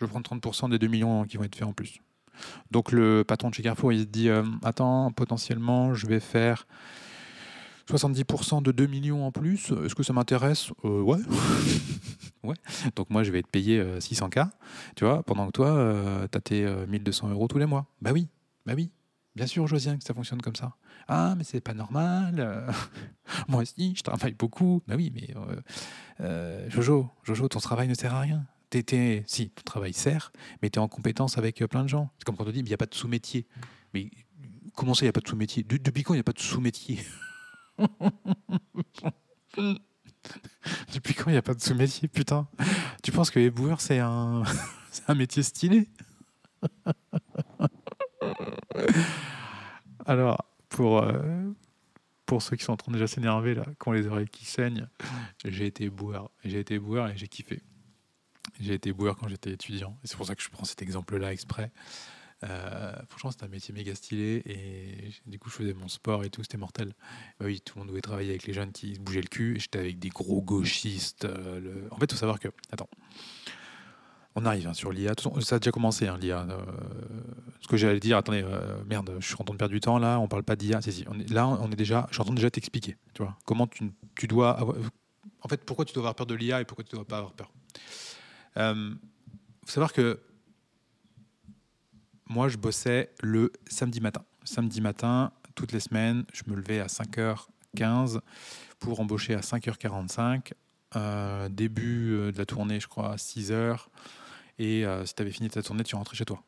[0.00, 2.00] Je vais prendre 30% des 2 millions qui vont être faits en plus.
[2.70, 6.66] Donc le patron de chez Carrefour, il se dit euh, Attends, potentiellement, je vais faire
[7.88, 9.72] 70% de 2 millions en plus.
[9.84, 10.70] Est-ce que ça m'intéresse?
[10.84, 11.18] Euh, Ouais.
[12.44, 12.56] ouais.
[12.96, 14.48] Donc moi, je vais te payer 600K,
[14.96, 17.86] tu vois, pendant que toi, tu as tes 1200 euros tous les mois.
[18.00, 18.28] Bah oui,
[18.66, 18.90] bah oui.
[19.36, 20.74] Bien sûr, Josien, que ça fonctionne comme ça.
[21.06, 22.66] Ah, mais c'est pas normal.
[23.48, 24.82] Moi aussi, je travaille beaucoup.
[24.88, 25.34] Bah oui, mais
[26.20, 28.44] euh, Jojo, Jojo, ton travail ne sert à rien
[29.26, 32.10] si, ton travail sert, mais tu es en compétence avec euh, plein de gens.
[32.18, 33.46] C'est comme quand on dit, il n'y a pas de sous-métier.
[33.94, 34.10] Mais
[34.74, 35.62] comment ça, il n'y a pas de sous-métier?
[35.64, 36.98] Depuis quand il n'y a pas de sous-métier?
[40.92, 42.46] Depuis quand il n'y a pas de sous-métier Putain,
[43.02, 44.42] tu penses que éboueur, c'est un,
[45.08, 45.88] un métier stylé?
[50.06, 51.50] Alors, pour, euh,
[52.26, 54.44] pour ceux qui sont en train de déjà s'énerver, là, qui ont les oreilles qui
[54.44, 54.86] saignent,
[55.44, 56.30] j'ai été boueur.
[56.44, 57.62] J'ai été boueur et j'ai kiffé.
[58.60, 59.96] J'ai été boueur quand j'étais étudiant.
[60.04, 61.70] C'est pour ça que je prends cet exemple-là exprès.
[62.42, 64.42] Euh, franchement, c'était un métier méga stylé.
[64.46, 66.94] Et du coup, je faisais mon sport et tout, c'était mortel.
[67.38, 69.56] Bah oui, tout le monde devait travailler avec les jeunes qui se bougeaient le cul.
[69.58, 71.24] J'étais avec des gros gauchistes.
[71.24, 72.48] Euh, en fait, il faut savoir que.
[72.70, 72.88] Attends.
[74.36, 75.12] On arrive hein, sur l'IA.
[75.40, 76.46] Ça a déjà commencé, hein, l'IA.
[76.48, 76.64] Euh,
[77.60, 78.44] ce que j'allais dire, attendez,
[78.86, 80.80] merde, je suis en train de perdre du temps là, on parle pas d'IA.
[80.80, 82.96] Si, si, là, on est déjà, je suis en train de déjà t'expliquer.
[83.12, 83.92] Tu vois, comment tu,
[84.28, 84.64] dois.
[85.42, 87.18] En fait, pourquoi tu dois avoir peur de l'IA et pourquoi tu ne dois pas
[87.18, 87.50] avoir peur?
[88.56, 88.90] Il euh,
[89.64, 90.20] faut savoir que
[92.28, 94.24] moi, je bossais le samedi matin.
[94.44, 98.20] Samedi matin, toutes les semaines, je me levais à 5h15
[98.78, 100.52] pour embaucher à 5h45.
[100.96, 103.86] Euh, début euh, de la tournée, je crois, à 6h.
[104.58, 106.42] Et si tu avais fini ta tournée, tu rentrais chez toi.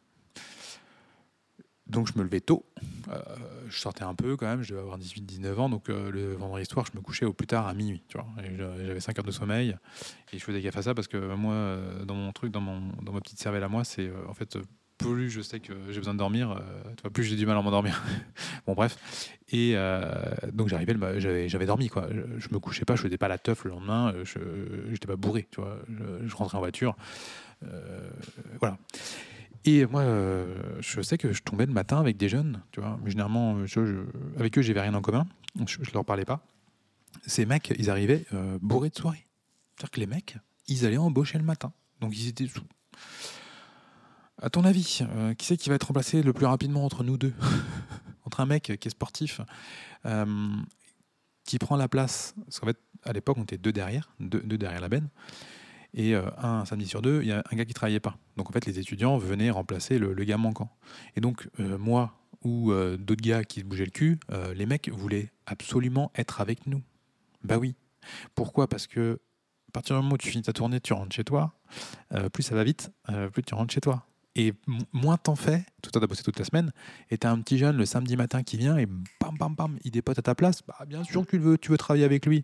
[1.92, 2.64] Donc je me levais tôt.
[3.09, 3.20] Euh,
[3.68, 5.68] je sortais un peu quand même, je devais avoir 18-19 ans.
[5.68, 8.02] Donc euh, le vendredi soir, je me couchais au plus tard à minuit.
[8.09, 8.26] Tu vois,
[8.87, 9.76] j'avais 5 heures de sommeil.
[10.33, 12.81] Et je faisais gaffe à ça parce que moi, euh, dans mon truc, dans, mon,
[13.02, 14.59] dans ma petite cervelle à moi, c'est en fait
[14.96, 16.62] plus je sais que j'ai besoin de dormir,
[17.12, 18.02] plus j'ai du mal à m'endormir.
[18.66, 18.96] bon, bref.
[19.50, 19.74] Et
[20.52, 22.09] donc, j'arrivais, j'avais, dormi, quoi.
[22.38, 24.38] Je, me couchais pas, je faisais pas la teuf le lendemain, je
[24.90, 25.78] n'étais pas bourré, tu vois.
[25.88, 26.94] Je, je, rentrais en voiture.
[28.61, 28.78] voilà.
[29.64, 32.98] Et moi, euh, je sais que je tombais le matin avec des jeunes, tu vois.
[33.07, 34.05] Généralement, je,
[34.37, 35.27] avec eux, j'avais rien en commun.
[35.66, 36.44] Je, ne leur parlais pas.
[37.27, 39.27] Ces mecs, ils arrivaient euh, bourrés de soirée.
[39.77, 41.72] C'est-à-dire que les mecs, ils allaient embaucher le matin.
[42.01, 42.64] Donc ils étaient sous.
[44.40, 47.16] À ton avis, euh, qui c'est qui va être remplacé le plus rapidement entre nous
[47.16, 47.35] deux
[48.25, 49.40] Entre un mec qui est sportif,
[51.44, 52.35] qui prend la place.
[52.44, 55.09] Parce qu'en fait, à l'époque, on était deux derrière, deux derrière la benne.
[55.94, 58.16] Et euh, un samedi sur deux, il y a un gars qui travaillait pas.
[58.37, 60.70] Donc en fait, les étudiants venaient remplacer le, gars manquant.
[61.16, 64.18] Et donc, euh, moi, ou euh, d'autres gars qui bougeaient le cul,
[64.55, 66.83] les mecs voulaient absolument être avec nous.
[67.44, 67.74] Bah oui.
[68.35, 68.68] Pourquoi?
[68.68, 69.20] Parce que
[69.68, 71.55] à partir du moment où tu finis ta tournée, tu rentres chez toi,
[72.33, 72.92] plus ça va vite,
[73.33, 74.07] plus tu rentres chez toi.
[74.35, 74.55] Et
[74.92, 76.73] moins t'en fais, tout à bossé toute la semaine,
[77.11, 79.90] et t'as un petit jeune le samedi matin qui vient et bam bam bam, il
[79.90, 82.42] dépote à ta place, bah bien sûr que tu veux, tu veux travailler avec lui.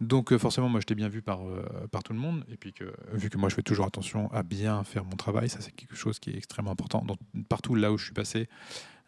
[0.00, 2.56] Donc euh, forcément, moi je t'ai bien vu par, euh, par tout le monde, et
[2.56, 5.60] puis que vu que moi je fais toujours attention à bien faire mon travail, ça
[5.60, 7.04] c'est quelque chose qui est extrêmement important.
[7.48, 8.48] Partout là où je suis passé,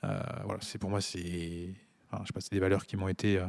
[0.02, 1.72] euh, voilà, c'est pour moi c'est,
[2.10, 3.40] pas, c'est des valeurs qui m'ont été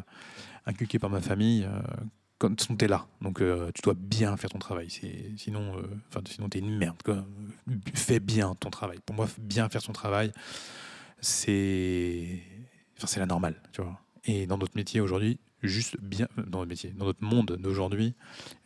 [0.67, 1.67] inculquées par ma famille.
[2.43, 4.89] Euh, quand tu es là, donc euh, tu dois bien faire ton travail.
[5.37, 6.97] Sinon, euh, enfin, sinon t'es une merde.
[7.93, 8.99] Fais bien ton travail.
[9.05, 10.31] Pour moi, bien faire son travail,
[11.19, 12.41] c'est,
[12.95, 13.99] c'est la normale, tu vois.
[14.25, 18.15] Et dans notre métier aujourd'hui, juste bien, dans notre métier, dans notre monde d'aujourd'hui,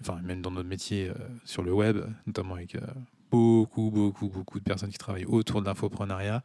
[0.01, 1.13] enfin même dans notre métier euh,
[1.45, 2.81] sur le web, notamment avec euh,
[3.31, 6.43] beaucoup, beaucoup, beaucoup de personnes qui travaillent autour de l'infoprenariat,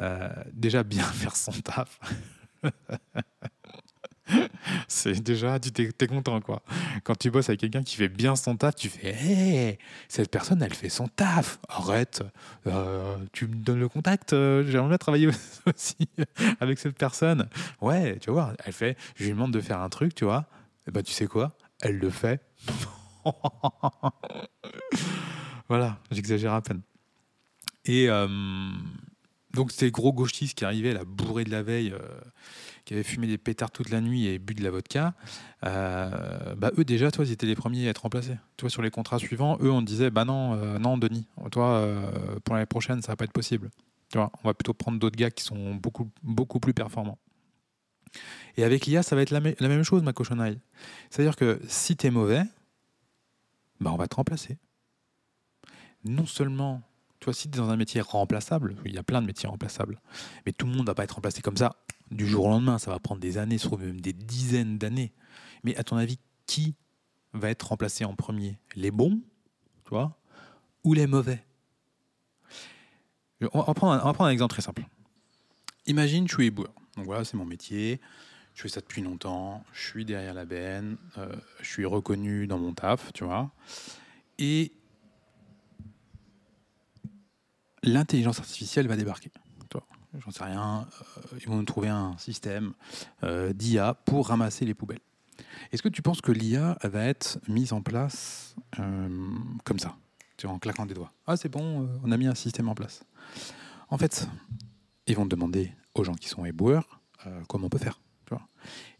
[0.00, 2.00] euh, déjà bien faire son taf.
[4.88, 6.62] C'est déjà, tu t'es, content quoi.
[7.04, 10.62] Quand tu bosses avec quelqu'un qui fait bien son taf, tu fais Hey, cette personne
[10.62, 11.58] elle fait son taf.
[11.68, 12.22] Arrête,
[12.66, 15.28] euh, tu me donnes le contact, euh, j'aimerais travailler
[15.66, 16.08] aussi
[16.60, 17.48] avec cette personne.
[17.80, 20.46] Ouais, tu voir, elle fait, je lui demande de faire un truc, tu vois.
[20.86, 21.56] Et ben tu sais quoi?
[21.80, 22.40] Elle le fait.
[25.68, 26.82] voilà, j'exagère à peine.
[27.84, 28.28] Et euh,
[29.54, 32.20] donc c'était gros gauchistes qui arrivaient, la bourrée de la veille, euh,
[32.84, 35.14] qui avaient fumé des pétards toute la nuit et bu de la vodka.
[35.64, 38.36] Euh, bah eux déjà, toi, ils étaient les premiers à être remplacés.
[38.56, 41.76] Tu vois, sur les contrats suivants, eux, on disait, bah non, euh, non, Denis, toi,
[41.76, 43.70] euh, pour l'année prochaine, ça va pas être possible.
[44.10, 47.18] Tu vois, on va plutôt prendre d'autres gars qui sont beaucoup, beaucoup plus performants.
[48.56, 50.58] Et avec l'IA, ça va être la, même chose, ma cochonnerie.
[51.08, 52.42] C'est-à-dire que si tu es mauvais,
[53.80, 54.58] bah on va te remplacer.
[56.04, 56.82] Non seulement,
[57.20, 59.48] tu vois, si tu es dans un métier remplaçable, il y a plein de métiers
[59.48, 59.98] remplaçables,
[60.44, 61.76] mais tout le monde ne va pas être remplacé comme ça
[62.12, 62.78] du jour au lendemain.
[62.78, 65.12] Ça va prendre des années, se trouve même des dizaines d'années.
[65.64, 66.74] Mais à ton avis, qui
[67.32, 68.58] va être remplacé en premier?
[68.76, 69.20] Les bons,
[69.84, 70.18] tu vois,
[70.84, 71.44] ou les mauvais?
[73.52, 74.86] On va, prendre un, exemple très simple.
[75.86, 76.72] Imagine, je suis éboueur.
[76.96, 78.00] Donc voilà, c'est mon métier.
[78.54, 79.64] Je fais ça depuis longtemps.
[79.72, 80.96] Je suis derrière la benne.
[81.18, 83.50] euh, je suis reconnu dans mon taf, tu vois.
[84.38, 84.72] Et
[87.82, 89.30] l'intelligence artificielle va débarquer.
[90.18, 90.86] J'en sais rien.
[91.00, 92.74] euh, ils vont nous trouver un système
[93.24, 95.00] euh, d'IA pour ramasser les poubelles.
[95.72, 99.30] Est-ce que tu penses que l'IA va être mise en place euh,
[99.64, 99.96] comme ça,
[100.44, 101.12] en claquant des doigts?
[101.26, 103.04] Ah, c'est bon, on a mis un système en place.
[103.88, 104.28] En fait,
[105.06, 107.00] ils vont demander aux gens qui sont éboueurs
[107.48, 108.00] comment on peut faire.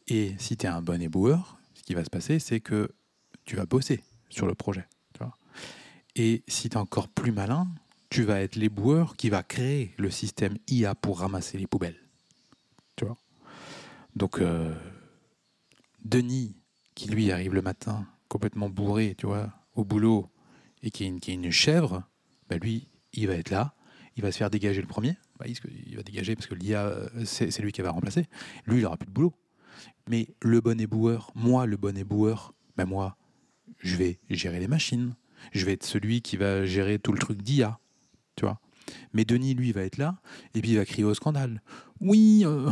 [0.08, 2.90] Et si tu es un bon éboueur, ce qui va se passer, c'est que
[3.44, 4.86] tu vas bosser sur le projet.
[6.14, 7.68] Et si tu es encore plus malin,
[8.12, 11.96] tu vas être l'éboueur qui va créer le système IA pour ramasser les poubelles.
[12.94, 13.16] Tu vois?
[14.14, 14.74] Donc, euh,
[16.04, 16.54] Denis,
[16.94, 20.28] qui lui arrive le matin complètement bourré, tu vois, au boulot,
[20.82, 22.02] et qui est une, une chèvre,
[22.50, 23.74] bah lui, il va être là,
[24.16, 25.16] il va se faire dégager le premier.
[25.38, 28.26] Bah, il, va dégager parce que l'IA, euh, c'est c'est lui qui va remplacer.
[28.66, 29.32] Lui, il n'aura plus de boulot.
[30.06, 33.16] Mais le bon éboueur, moi, le bon éboueur, bah moi,
[33.78, 35.14] je vais gérer les machines.
[35.52, 37.78] Je vais être celui qui va gérer tout le truc d'IA.
[38.36, 38.58] Tu vois
[39.12, 40.16] Mais Denis, lui, va être là,
[40.54, 41.62] et puis il va crier au scandale.
[42.00, 42.70] Oui, euh,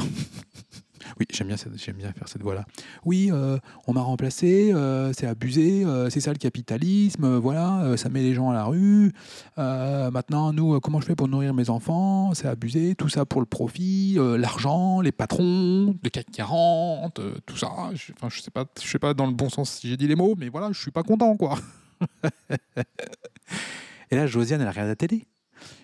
[1.21, 2.65] oui, j'aime bien, j'aime bien faire cette voix-là.
[3.05, 8.23] Oui, euh, on m'a remplacé, euh, c'est abusé, c'est ça le capitalisme, voilà, ça met
[8.23, 9.13] les gens à la rue.
[9.57, 12.35] Maintenant, nous, comment je fais pour nourrir mes enfants?
[12.35, 17.57] C'est abusé, tout ça pour le profit, l'argent, les patrons, le CAC 40, euh, tout
[17.57, 17.71] ça.
[17.71, 20.17] Enfin, je sais pas, je sais pas dans le bon sens si j'ai dit les
[20.17, 21.59] mots, mais voilà, je suis pas content, quoi.
[24.11, 25.27] Et là, Josiane, elle regarde la télé.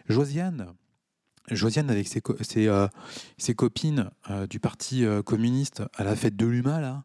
[0.08, 0.74] Josiane,
[1.50, 2.22] Josiane avec ses,
[2.66, 2.88] euh,
[3.56, 7.04] copines euh, du parti euh, communiste à la fête de l'UMA, là,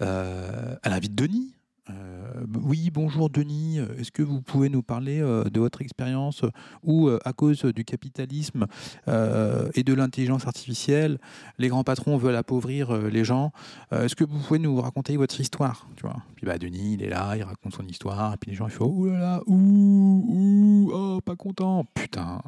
[0.00, 1.54] elle invite Denis.
[1.90, 6.42] Euh, oui, bonjour Denis, est-ce que vous pouvez nous parler euh, de votre expérience
[6.82, 8.66] où, euh, à cause du capitalisme
[9.06, 11.18] et de l'intelligence artificielle,
[11.58, 13.52] les grands patrons veulent appauvrir les gens
[13.90, 16.16] Est-ce que vous pouvez nous raconter votre histoire tu vois?
[16.36, 18.72] Puis bah, Denis, il est là, il raconte son histoire, et puis les gens, ils
[18.72, 21.84] font Oh là là, ouh, ouh, oh, pas content.
[21.94, 22.40] Putain,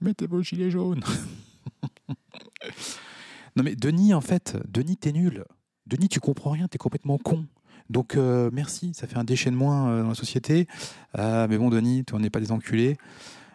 [0.00, 1.02] mettez vos gilets jaunes.
[3.56, 5.44] non mais Denis, en fait, Denis, t'es nul.
[5.86, 7.44] Denis, tu comprends rien, t'es complètement con.
[7.90, 10.68] Donc euh, merci, ça fait un déchet de moins euh, dans la société.
[11.18, 12.96] Euh, mais bon, Denis, on n'est pas des enculés.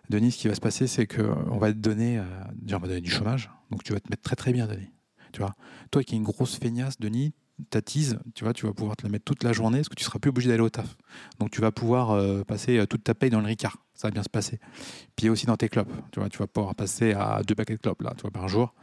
[0.10, 2.22] Denis, ce qui va se passer, c'est qu'on va te donner,
[2.62, 3.50] déjà, on va du chômage.
[3.72, 4.92] Donc tu vas te mettre très très bien, Denis.
[5.32, 5.56] Tu vois,
[5.90, 7.34] toi qui es une grosse feignasse, Denis,
[7.70, 9.96] ta tease, tu vois, tu vas pouvoir te la mettre toute la journée parce que
[9.96, 10.96] tu seras plus obligé d'aller au taf.
[11.40, 13.78] Donc tu vas pouvoir passer toute ta paye dans le Ricard.
[13.96, 14.60] Ça va bien se passer.
[15.16, 17.80] Puis aussi dans tes clopes, tu vois, tu vas pouvoir passer à deux paquets de
[17.80, 18.76] clopes là, tu vois, par jour.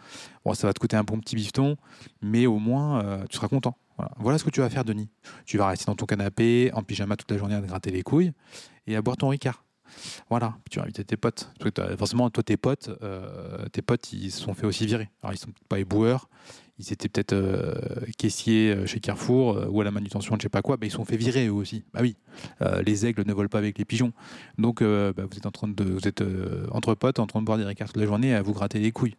[0.45, 1.77] Bon, ça va te coûter un bon petit bifton,
[2.21, 3.77] mais au moins tu seras content.
[4.19, 4.39] Voilà.
[4.39, 5.11] ce que tu vas faire, Denis.
[5.47, 8.03] Tu vas rester dans ton canapé, en pyjama toute la journée à te gratter les
[8.03, 8.33] couilles
[8.87, 9.65] et à boire ton Ricard.
[10.31, 11.51] Voilà, tu vas inviter tes potes.
[11.59, 15.11] Parce que forcément, toi, tes potes, euh, tes potes, ils se sont fait aussi virer.
[15.23, 16.29] Alors, ils sont pas éboueurs,
[16.79, 17.75] ils étaient peut-être euh,
[18.19, 21.05] caissiers euh, chez Carrefour ou à la manutention, je sais pas quoi, mais ils sont
[21.05, 21.85] fait virer eux aussi.
[21.93, 22.17] Bah oui,
[22.85, 24.13] les aigles ne volent pas avec les pigeons.
[24.59, 26.23] Donc, bah, vous êtes en train de, vous êtes
[26.71, 28.93] entre potes, en train de boire des ricards toute la journée à vous gratter les
[28.93, 29.17] couilles.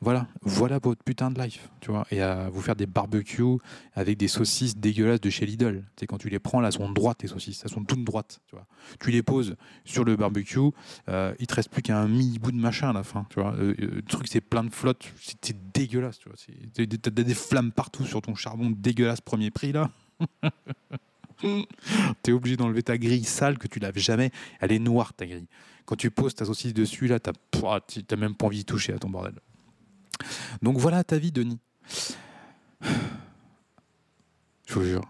[0.00, 3.58] Voilà, voilà votre putain de life, tu vois, et à vous faire des barbecues
[3.94, 5.84] avec des saucisses dégueulasses de chez Lidl.
[5.98, 8.40] C'est quand tu les prends, là, elles sont droites, tes saucisses, elles sont toutes droites,
[8.46, 8.66] tu vois.
[9.00, 10.70] Tu les poses sur le barbecue,
[11.08, 13.54] euh, il te reste plus qu'un mini bout de machin à la fin, tu vois.
[13.54, 16.38] Euh, euh, le truc, c'est plein de flotte, c'est dégueulasse, tu vois.
[17.02, 19.90] T'as des flammes partout sur ton charbon dégueulasse premier prix, là.
[22.22, 24.30] T'es obligé d'enlever ta grille sale que tu laves jamais.
[24.60, 25.46] Elle est noire, ta grille.
[25.86, 27.32] Quand tu poses ta saucisse dessus, là, t'as
[28.16, 29.34] même pas envie de toucher à ton bordel.
[30.62, 31.58] Donc voilà ta vie, Denis.
[34.66, 35.04] Je vous jure,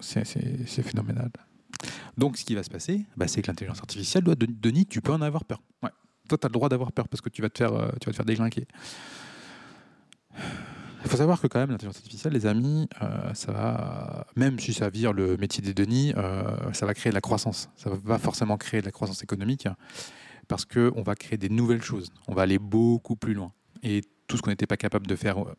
[0.00, 1.30] c'est phénoménal.
[2.16, 5.12] Donc ce qui va se passer, bah, c'est que l'intelligence artificielle, doit, Denis, tu peux
[5.12, 5.62] en avoir peur.
[5.82, 5.90] Ouais.
[6.28, 8.06] Toi, tu as le droit d'avoir peur parce que tu vas te faire, euh, tu
[8.06, 8.66] vas te faire déglinguer.
[11.04, 14.74] Il faut savoir que quand même l'intelligence artificielle, les amis, euh, ça va, même si
[14.74, 17.70] ça vire le métier des Denis, euh, ça va créer de la croissance.
[17.76, 19.68] Ça va forcément créer de la croissance économique
[20.48, 22.10] parce qu'on va créer des nouvelles choses.
[22.26, 23.52] On va aller beaucoup plus loin.
[23.82, 25.54] Et tout ce qu'on n'était pas capable de faire euh,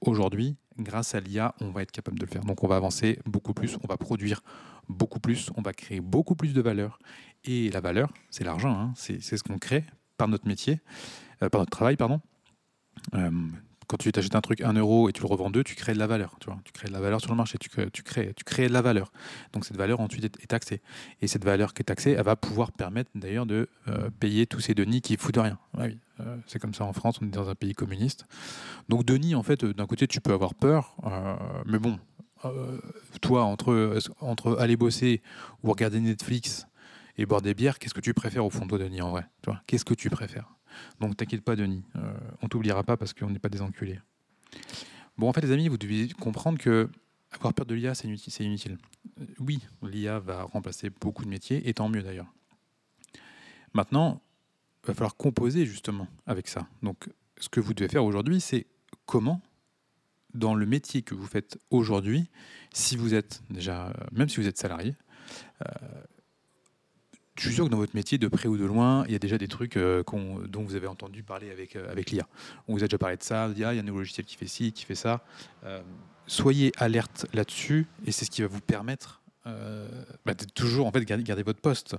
[0.00, 2.44] aujourd'hui, grâce à l'IA, on va être capable de le faire.
[2.44, 4.42] Donc on va avancer beaucoup plus, on va produire
[4.88, 6.98] beaucoup plus, on va créer beaucoup plus de valeur.
[7.44, 8.92] Et la valeur, c'est l'argent, hein.
[8.96, 9.84] c'est ce qu'on crée
[10.16, 10.80] par notre métier,
[11.42, 12.20] euh, par notre travail, pardon.
[13.14, 13.30] Euh,
[13.88, 15.98] quand tu t'achètes un truc 1 euro et tu le revends 2, tu crées de
[15.98, 16.36] la valeur.
[16.40, 18.02] Tu, vois tu crées de la valeur sur le marché, tu crées, tu
[18.44, 19.10] crées, de la valeur.
[19.54, 20.82] Donc cette valeur ensuite est, taxée.
[21.22, 24.60] Et cette valeur qui est taxée, elle va pouvoir permettre d'ailleurs de euh, payer tous
[24.60, 25.58] ces deniers qui foutent rien.
[25.78, 28.26] Oui, euh, c'est comme ça en France, on est dans un pays communiste.
[28.90, 31.98] Donc Denis, en fait, d'un côté, tu peux avoir peur, euh, mais bon,
[33.22, 35.22] toi, entre, entre aller bosser
[35.62, 36.66] ou regarder Netflix
[37.16, 39.26] et boire des bières, qu'est-ce que tu préfères au fond de toi, Denis, en vrai
[39.66, 40.57] Qu'est-ce que tu préfères?
[41.00, 44.00] Donc t'inquiète pas, Denis, euh, on t'oubliera pas parce qu'on n'est pas des enculés.
[45.16, 46.88] Bon, en fait, les amis, vous devez comprendre que
[47.32, 48.78] avoir peur de l'IA, c'est inutile.
[49.20, 52.32] Euh, oui, l'IA va remplacer beaucoup de métiers, et tant mieux d'ailleurs.
[53.74, 54.22] Maintenant,
[54.84, 56.66] il va falloir composer justement avec ça.
[56.82, 58.66] Donc, ce que vous devez faire aujourd'hui, c'est
[59.06, 59.42] comment,
[60.34, 62.30] dans le métier que vous faites aujourd'hui,
[62.72, 64.94] si vous êtes déjà, même si vous êtes salarié,
[65.62, 66.02] euh,
[67.38, 69.18] je suis sûr que dans votre métier, de près ou de loin, il y a
[69.18, 70.02] déjà des trucs euh,
[70.48, 72.26] dont vous avez entendu parler avec, euh, l'IA.
[72.66, 74.46] On vous a déjà parlé de ça, il y a un nouveau logiciel qui fait
[74.46, 75.24] ci, qui fait ça.
[75.64, 75.80] Euh,
[76.26, 79.22] soyez alerte là-dessus, et c'est ce qui va vous permettre
[80.26, 81.96] bah, de toujours en fait, garder, votre poste.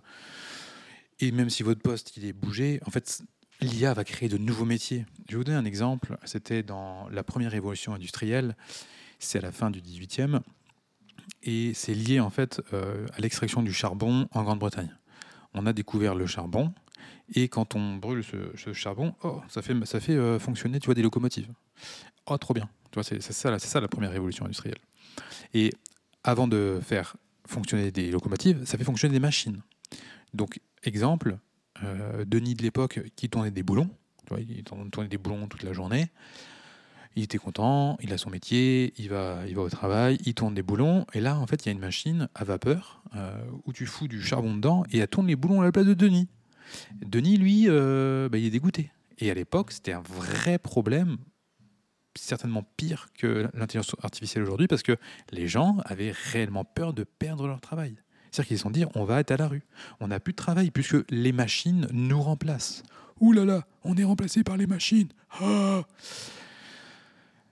[1.19, 3.23] Et même si votre poste il est bougé, en fait,
[3.59, 5.07] l'IA va créer de nouveaux métiers.
[5.27, 6.15] Je vais vous donner un exemple.
[6.25, 8.55] C'était dans la première révolution industrielle,
[9.17, 10.41] c'est à la fin du 18e,
[11.41, 14.95] et c'est lié en fait à l'extraction du charbon en Grande-Bretagne
[15.53, 16.73] on a découvert le charbon.
[17.33, 20.95] Et quand on brûle ce, charbon, oh, ça fait, ça fait euh, fonctionner tu vois,
[20.95, 21.49] des locomotives.
[22.25, 22.69] Oh, trop bien.
[22.91, 24.79] Tu c'est, ça, ça la première révolution industrielle.
[25.53, 25.71] Et
[26.23, 27.15] avant de faire
[27.47, 29.61] fonctionner des locomotives, ça fait fonctionner des machines.
[30.33, 31.37] Donc, exemple,
[31.83, 33.89] euh, Denis de l'époque qui tournait des boulons,
[34.25, 36.09] tu vois, il tournait des boulons toute la journée
[37.15, 40.61] il était content, il a son métier, il va, il au travail, il tourne des
[40.61, 41.05] boulons.
[41.13, 43.33] Et là, en fait, il y a une machine à vapeur euh,
[43.65, 45.93] où tu fous du charbon dedans et elle tourne les boulons à la place de
[45.93, 46.27] Denis.
[47.01, 48.91] Denis, lui, euh, bah, il est dégoûté.
[49.17, 51.17] Et à l'époque, c'était un vrai problème,
[52.15, 54.95] certainement pire que l'intelligence artificielle aujourd'hui, parce que
[55.31, 57.95] les gens avaient réellement peur de perdre leur travail.
[58.31, 59.63] C'est-à-dire qu'ils se sont dit, on va être à la rue.
[59.99, 62.83] On n'a plus de travail puisque les machines nous remplacent.
[63.19, 65.09] Ouh là là, on est remplacé par les machines.
[65.41, 65.83] Ah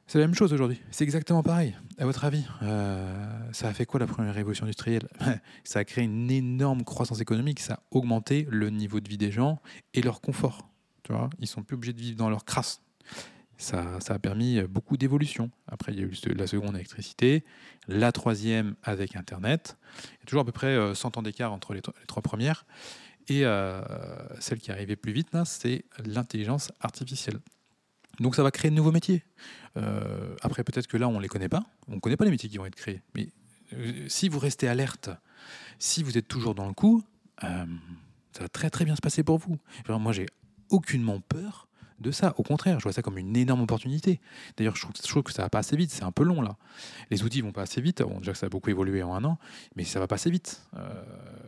[0.08, 0.80] c'est la même chose aujourd'hui.
[0.90, 1.76] C'est exactement pareil.
[1.98, 5.08] À votre avis, euh, ça a fait quoi la première révolution industrielle?
[5.66, 7.60] Ça a créé une énorme croissance économique.
[7.60, 9.60] Ça a augmenté le niveau de vie des gens
[9.94, 10.70] et leur confort.
[11.04, 12.82] Tu vois Ils sont plus obligés de vivre dans leur crasse.
[13.58, 15.50] Ça, ça a permis beaucoup d'évolution.
[15.68, 17.44] Après, il y a eu la seconde électricité,
[17.88, 19.78] la troisième avec Internet.
[19.98, 22.66] Il y a toujours à peu près 100 euh, ans d'écart entre les, trois premières.
[23.28, 23.82] Et euh,
[24.40, 27.40] celle qui arrivait plus vite, c'est l'intelligence artificielle.
[28.20, 29.24] Donc ça va créer de nouveaux métiers.
[29.78, 31.64] Euh, après, peut-être que là, on ne les connaît pas.
[31.88, 33.02] On ne connaît pas les métiers qui vont être créés.
[33.16, 33.30] Mais
[33.74, 35.10] euh, si vous restez alerte,
[35.80, 37.04] si vous êtes toujours dans le coup,
[37.44, 37.66] euh,
[38.32, 39.58] ça va très très bien se passer pour vous.
[39.88, 40.26] moi, j'ai
[40.70, 41.68] aucunement peur
[42.00, 42.34] de ça.
[42.38, 44.20] Au contraire, je vois ça comme une énorme opportunité.
[44.56, 45.92] D'ailleurs, je trouve, que ça va pas assez vite.
[45.92, 46.58] C'est un peu long là.
[47.10, 48.02] Les outils vont pas assez vite.
[48.02, 49.40] Bon, déjà que ça a beaucoup évolué en un an,
[49.76, 50.62] mais ça va pas assez vite.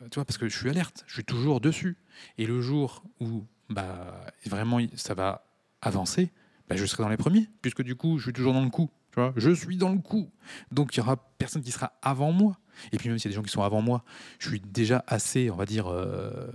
[0.10, 1.98] Tu vois, parce que je suis alerte, je suis toujours dessus.
[2.40, 5.46] Et le jour où bah, vraiment ça va
[5.82, 6.32] avancer,
[6.70, 8.90] bah, je serai dans les premiers, puisque du coup, je suis toujours dans le coup.
[9.36, 10.30] Je suis dans le coup.
[10.72, 12.58] Donc, il y aura personne qui sera avant moi.
[12.92, 14.04] Et puis, même s'il y a des gens qui sont avant moi,
[14.40, 16.48] je suis déjà assez, on va dire, euh,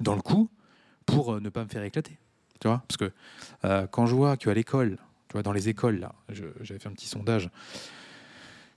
[0.00, 0.50] dans le coup
[1.06, 2.18] pour euh, ne pas me faire éclater.
[2.60, 3.12] Tu vois Parce que
[3.64, 4.98] euh, quand je vois qu'à l'école,
[5.28, 6.14] tu vois, dans les écoles, là,
[6.62, 7.50] j'avais fait un petit sondage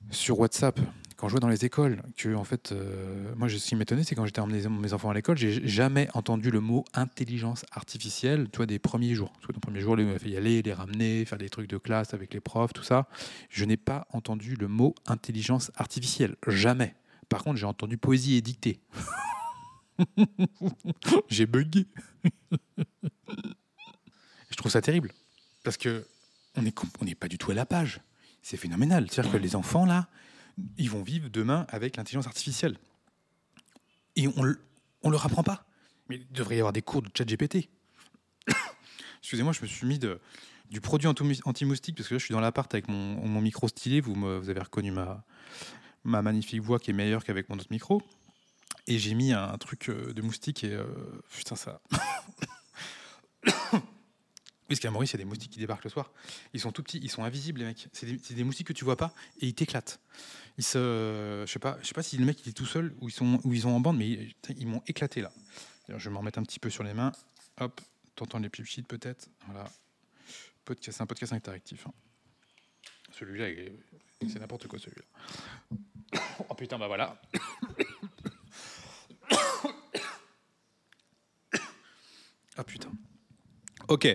[0.10, 0.80] sur WhatsApp,
[1.22, 4.16] quand je vois dans les écoles que, en fait, euh, moi, ce qui m'étonnait, c'est
[4.16, 8.66] quand j'étais emmené mes enfants à l'école, j'ai jamais entendu le mot intelligence artificielle, tu
[8.66, 9.32] des premiers jours.
[9.34, 11.70] Parce que dans les premiers jours, les fait y aller, les ramener, faire des trucs
[11.70, 13.08] de classe avec les profs, tout ça.
[13.50, 16.38] Je n'ai pas entendu le mot intelligence artificielle.
[16.48, 16.96] Jamais.
[17.30, 18.80] Par contre, j'ai entendu poésie et
[21.30, 21.86] j'ai bugué.
[24.50, 25.12] je trouve ça terrible.
[25.64, 26.04] Parce que
[26.58, 26.64] on
[27.06, 28.02] n'est pas du tout à la page.
[28.42, 29.06] C'est phénoménal.
[29.12, 30.08] C'est-à-dire que les enfants, là,
[30.78, 32.78] ils vont vivre demain avec l'intelligence artificielle.
[34.16, 35.66] Et on ne leur apprend pas.
[36.10, 37.70] Mais il devrait y avoir des cours de chat GPT.
[39.22, 40.20] Excusez-moi, je me suis mis de,
[40.70, 44.02] du produit anti-moustique parce que là, je suis dans l'appart avec mon, mon, micro stylé.
[44.02, 45.24] Vous, vous avez reconnu ma,
[46.04, 48.02] ma magnifique voix qui est meilleure qu'avec mon autre micro.
[48.88, 50.86] Et j'ai mis un truc euh, de moustique et euh,
[51.30, 51.82] putain, ça.
[54.72, 56.14] Parce qu'à Maurice, il y a des moustiques qui débarquent le soir.
[56.54, 57.90] Ils sont tout petits, ils sont invisibles, les mecs.
[57.92, 60.00] C'est des, moustiques que tu vois pas et ils t'éclatent.
[60.58, 63.42] Je sais pas, sais pas si le mec il est tout seul ou ils sont,
[63.44, 65.34] ils en bande, mais ils, m'ont éclaté là.
[65.90, 67.12] je vais m'en remettre un petit peu sur les mains.
[67.60, 67.82] Hop,
[68.16, 69.28] t'entends les pipchites peut-être.
[69.48, 69.70] Voilà.
[70.80, 71.86] C'est un podcast interactif.
[71.88, 71.94] Hein.
[73.12, 73.48] Celui-là,
[74.22, 75.04] c'est n'importe quoi celui-là.
[76.50, 77.22] Oh putain, bah voilà.
[82.58, 82.92] Ah putain.
[83.90, 84.08] Ok.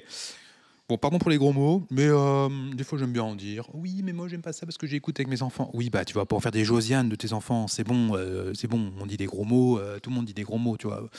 [0.89, 3.69] Bon, pardon pour les gros mots, mais euh, des fois j'aime bien en dire.
[3.75, 5.69] Oui, mais moi j'aime pas ça parce que j'écoute avec mes enfants.
[5.75, 8.69] Oui, bah tu vas en faire des Josiane de tes enfants, c'est bon, euh, c'est
[8.69, 8.93] bon.
[9.01, 11.11] On dit des gros mots, euh, tout le monde dit des gros mots, tu vois.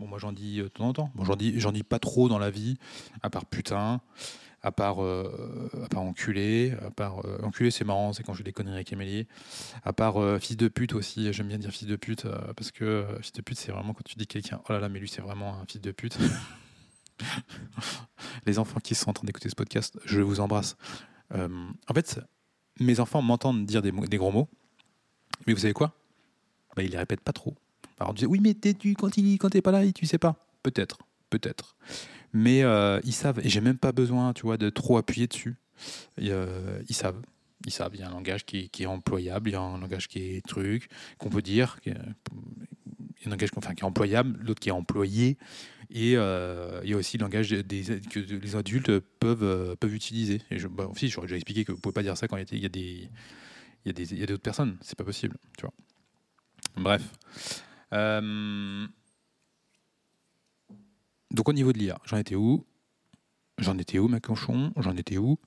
[0.00, 1.10] Bon, moi j'en dis de temps en temps.
[1.24, 2.78] J'en dis, j'en dis pas trop dans la vie,
[3.20, 4.00] à part putain,
[4.62, 8.76] à part, à part enculé, à part enculé, c'est marrant, c'est quand je des conneries
[8.76, 9.26] avec Émilie.
[9.84, 13.32] À part fils de pute aussi, j'aime bien dire fils de pute parce que fils
[13.34, 15.60] de pute c'est vraiment quand tu dis quelqu'un, oh là là, mais lui c'est vraiment
[15.60, 16.16] un fils de pute.
[18.46, 20.76] les enfants qui sont en train d'écouter ce podcast, je vous embrasse.
[21.34, 21.48] Euh,
[21.88, 22.20] en fait,
[22.80, 24.48] mes enfants m'entendent dire des, gros mots,
[25.46, 25.94] mais vous savez quoi?
[26.76, 27.54] Bah, Ils les répètent pas trop.
[27.98, 30.36] Alors on disait, oui, mais tu, quand tu quand pas là, tu sais pas.
[30.62, 30.98] Peut-être,
[31.30, 31.76] peut-être.
[32.32, 35.56] Mais euh, ils savent, et j'ai même pas besoin, tu vois, de trop appuyer dessus.
[36.20, 37.20] Euh, ils savent.
[37.64, 40.08] Ils savent, il y a un langage qui, est employable, il y a un langage
[40.08, 42.00] qui est truc, qu'on peut dire, il y a
[43.26, 45.38] un langage enfin, qui est employable, l'autre qui est employé.
[45.94, 50.40] Et euh, il y a aussi le langage que les adultes peuvent, euh, peuvent utiliser.
[50.50, 52.58] Et je, bah, j'aurais déjà expliqué que vous ne pouvez pas dire ça quand il
[52.58, 53.10] y a, des,
[53.84, 54.78] il y a des, il y a d'autres personnes.
[54.80, 55.36] C'est pas possible.
[55.58, 55.74] Tu vois.
[56.76, 57.02] Bref.
[57.92, 58.86] Euh,
[61.30, 62.64] donc au niveau de l'IA, j'en étais où?
[63.58, 65.38] J'en étais où, ma conchon J'en étais où?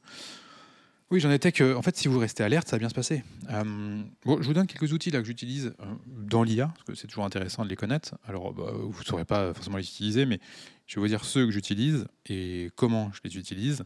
[1.11, 3.23] Oui, j'en étais que, en fait, si vous restez alerte, ça va bien se passer.
[3.51, 6.95] Euh, bon, je vous donne quelques outils là que j'utilise euh, dans l'IA, parce que
[6.95, 8.15] c'est toujours intéressant de les connaître.
[8.27, 10.39] Alors, bah, vous ne saurez pas forcément les utiliser, mais
[10.87, 13.83] je vais vous dire ceux que j'utilise et comment je les utilise.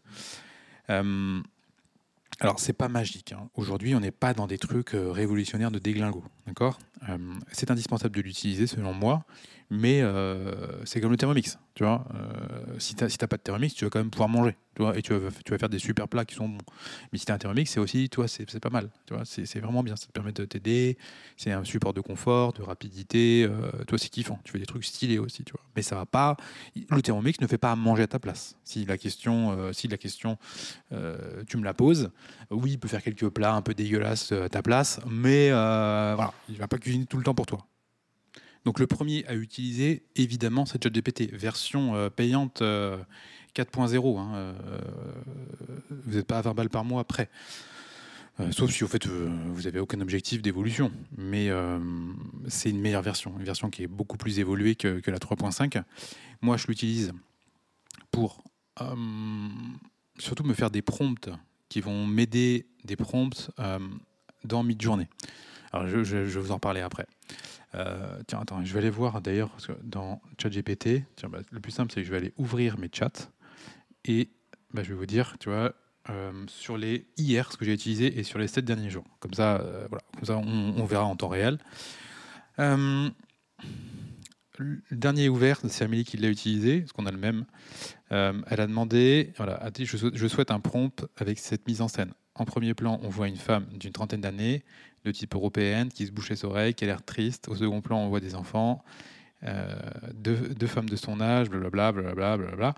[0.89, 1.41] Euh,
[2.39, 3.33] alors, c'est pas magique.
[3.33, 3.49] Hein.
[3.55, 6.23] Aujourd'hui, on n'est pas dans des trucs révolutionnaires de déglingo.
[6.47, 6.79] D'accord?
[7.51, 9.25] C'est indispensable de l'utiliser, selon moi
[9.69, 12.05] mais euh, c'est comme le Thermomix, tu vois.
[12.15, 14.97] Euh, si tu n'as pas de Thermomix, tu vas quand même pouvoir manger, tu vois,
[14.97, 16.57] et tu vas, tu vas faire des super plats qui sont bons.
[17.11, 19.23] Mais si tu as un Thermomix, c'est aussi, tu vois, c'est pas mal, tu vois,
[19.25, 20.97] c'est vraiment bien, ça te permet de t'aider,
[21.37, 24.85] c'est un support de confort, de rapidité, euh, toi c'est kiffant, tu fais des trucs
[24.85, 25.61] stylés aussi, tu vois.
[25.75, 26.35] Mais ça va pas,
[26.75, 28.55] le Thermomix ne fait pas manger à ta place.
[28.63, 30.37] Si la question, si la question
[31.47, 32.09] tu me la poses,
[32.49, 36.57] oui, il peut faire quelques plats un peu dégueulasses à ta place, mais voilà, il
[36.57, 37.67] va pas cuisiner tout le temps pour toi.
[38.65, 42.63] Donc le premier à utiliser, évidemment, c'est ChatGPT, version euh, payante 4.0.
[42.65, 44.53] Euh, hein, euh,
[45.89, 47.29] vous n'êtes pas à 20 balles par mois après.
[48.51, 50.91] sauf si au fait vous n'avez aucun objectif d'évolution.
[51.17, 51.49] Mais
[52.47, 55.81] c'est une meilleure version, une version qui est beaucoup plus évoluée que, la 3.5.
[56.41, 57.13] Moi, je l'utilise
[58.11, 58.43] pour
[60.17, 61.29] surtout me faire des prompts
[61.69, 63.51] qui vont m'aider des prompts
[64.43, 65.07] dans Midjourney.
[65.71, 67.05] Alors, je, je, je, vous en parler après.
[67.75, 71.03] Euh, tiens, attends, je vais aller voir d'ailleurs dans ChatGPT.
[71.15, 73.29] Tiens, bah, le plus simple, c'est que je vais aller ouvrir mes chats
[74.05, 74.29] et
[74.73, 75.73] bah, je vais vous dire, tu vois,
[76.09, 79.05] euh, sur les hier, ce que j'ai utilisé, et sur les 7 derniers jours.
[79.19, 81.59] Comme ça, euh, voilà, comme ça on, verra en temps réel.
[82.57, 83.11] le
[84.91, 87.45] dernier ouvert, c'est Amélie qui l'a utilisé, parce qu'on a le même.
[88.09, 92.13] Elle a demandé, voilà, je souhaite un prompt avec cette mise en scène.
[92.35, 94.63] En premier plan, on voit une femme d'une trentaine d'années,
[95.11, 97.47] de type européenne, qui se bouche les oreilles, qui a l'air triste.
[97.49, 98.83] Au second plan, on voit des enfants,
[99.43, 99.75] euh,
[100.13, 102.75] deux, femmes de son âge, blablabla, blablabla, blablabla.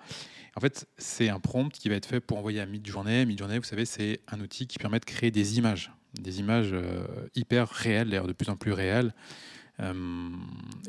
[0.56, 3.26] En fait, c'est un prompt qui va être fait pour envoyer à Midjourney.
[3.26, 7.06] Midjourney, vous savez, c'est un outil qui permet de créer des images, des images euh,
[7.36, 9.14] hyper réelles, d'ailleurs de plus en plus réelles.
[9.80, 10.30] Euh,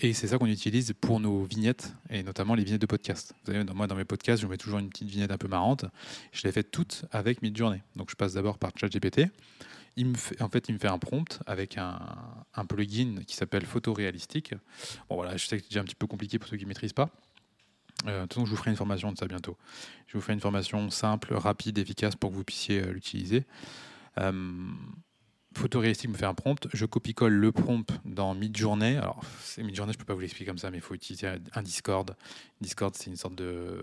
[0.01, 3.35] et c'est ça qu'on utilise pour nos vignettes, et notamment les vignettes de podcast.
[3.45, 5.87] Vous savez, moi, dans mes podcasts, je mets toujours une petite vignette un peu marrante.
[6.33, 7.81] Je les fais toutes avec Midjourney.
[7.97, 9.29] Donc, je passe d'abord par ChatGPT.
[9.97, 12.01] Il me fait, en fait, il me fait un prompt avec un,
[12.69, 14.55] plugin qui s'appelle Photoréalistique.
[15.09, 16.69] Bon, voilà, je sais que c'est déjà un petit peu compliqué pour ceux qui ne
[16.69, 17.11] maîtrisent pas.
[18.07, 19.57] Euh, de toute façon, je vous ferai une formation de ça bientôt.
[20.07, 23.45] Je vous ferai une formation simple, rapide, efficace pour que vous puissiez euh, l'utiliser.
[24.19, 24.33] Euh,
[25.55, 28.97] Photoréalistique me fait un prompt, je copie-colle le prompt dans Midjourney.
[28.97, 31.63] Alors, c'est Midjourney, je peux pas vous l'expliquer comme ça, mais il faut utiliser un
[31.63, 32.15] Discord.
[32.61, 33.81] Discord, c'est une sorte de,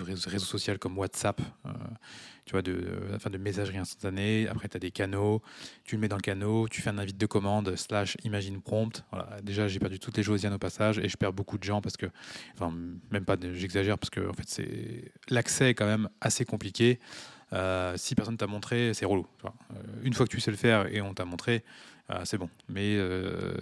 [0.00, 1.70] réseau, social comme WhatsApp, euh,
[2.44, 4.46] tu vois, de, enfin, de messagerie instantanée.
[4.48, 5.42] Après, tu as des canaux,
[5.84, 9.04] tu le mets dans le canot, tu fais un invite de commande slash imagine prompt.
[9.10, 9.40] Voilà.
[9.42, 11.96] Déjà, j'ai perdu toutes les Josiane au passage et je perds beaucoup de gens parce
[11.96, 12.06] que,
[12.54, 12.72] enfin,
[13.10, 14.62] même pas, j'exagère parce que en fait,
[15.28, 17.00] l'accès est quand même assez compliqué.
[17.52, 19.26] Euh, si personne t'a montré, c'est relou.
[19.44, 19.48] Euh,
[20.02, 21.64] une fois que tu sais le faire et on t'a montré,
[22.10, 22.48] euh, c'est bon.
[22.68, 22.96] Mais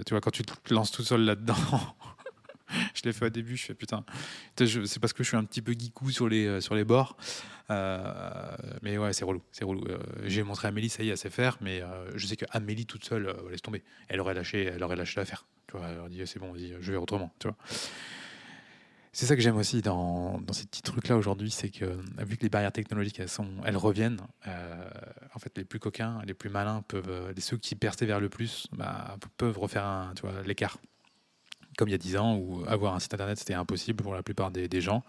[0.07, 1.55] tu vois, quand tu te lances tout seul là-dedans,
[2.95, 4.05] je l'ai fait au début, je fais putain.
[4.57, 7.17] C'est parce que je suis un petit peu geekou sur les, sur les bords.
[7.71, 9.43] Mais ouais, c'est relou.
[9.53, 9.85] C'est relou.
[10.25, 11.83] J'ai montré à Amélie, ça y est, elle faire, mais
[12.15, 13.83] je sais qu'Amélie toute seule, laisse tomber.
[14.09, 15.47] Elle aurait lâché, elle aurait lâché l'affaire.
[15.67, 17.33] Tu vois, elle aurait dit c'est bon, je vais autrement.
[19.19, 21.87] C'est ça que j'aime aussi dans, ces petits trucs-là aujourd'hui, c'est que
[22.23, 24.91] vu que les barrières technologiques elles, reviennent, euh,
[25.35, 28.69] en fait les plus coquins, les plus malins peuvent, euh, ceux qui persévèrent le plus,
[28.71, 30.13] bah, peuvent refaire
[30.47, 30.79] l'écart.
[31.77, 34.23] Comme il y a 10 ans où avoir un site internet c'était impossible pour la
[34.23, 35.03] plupart des gens,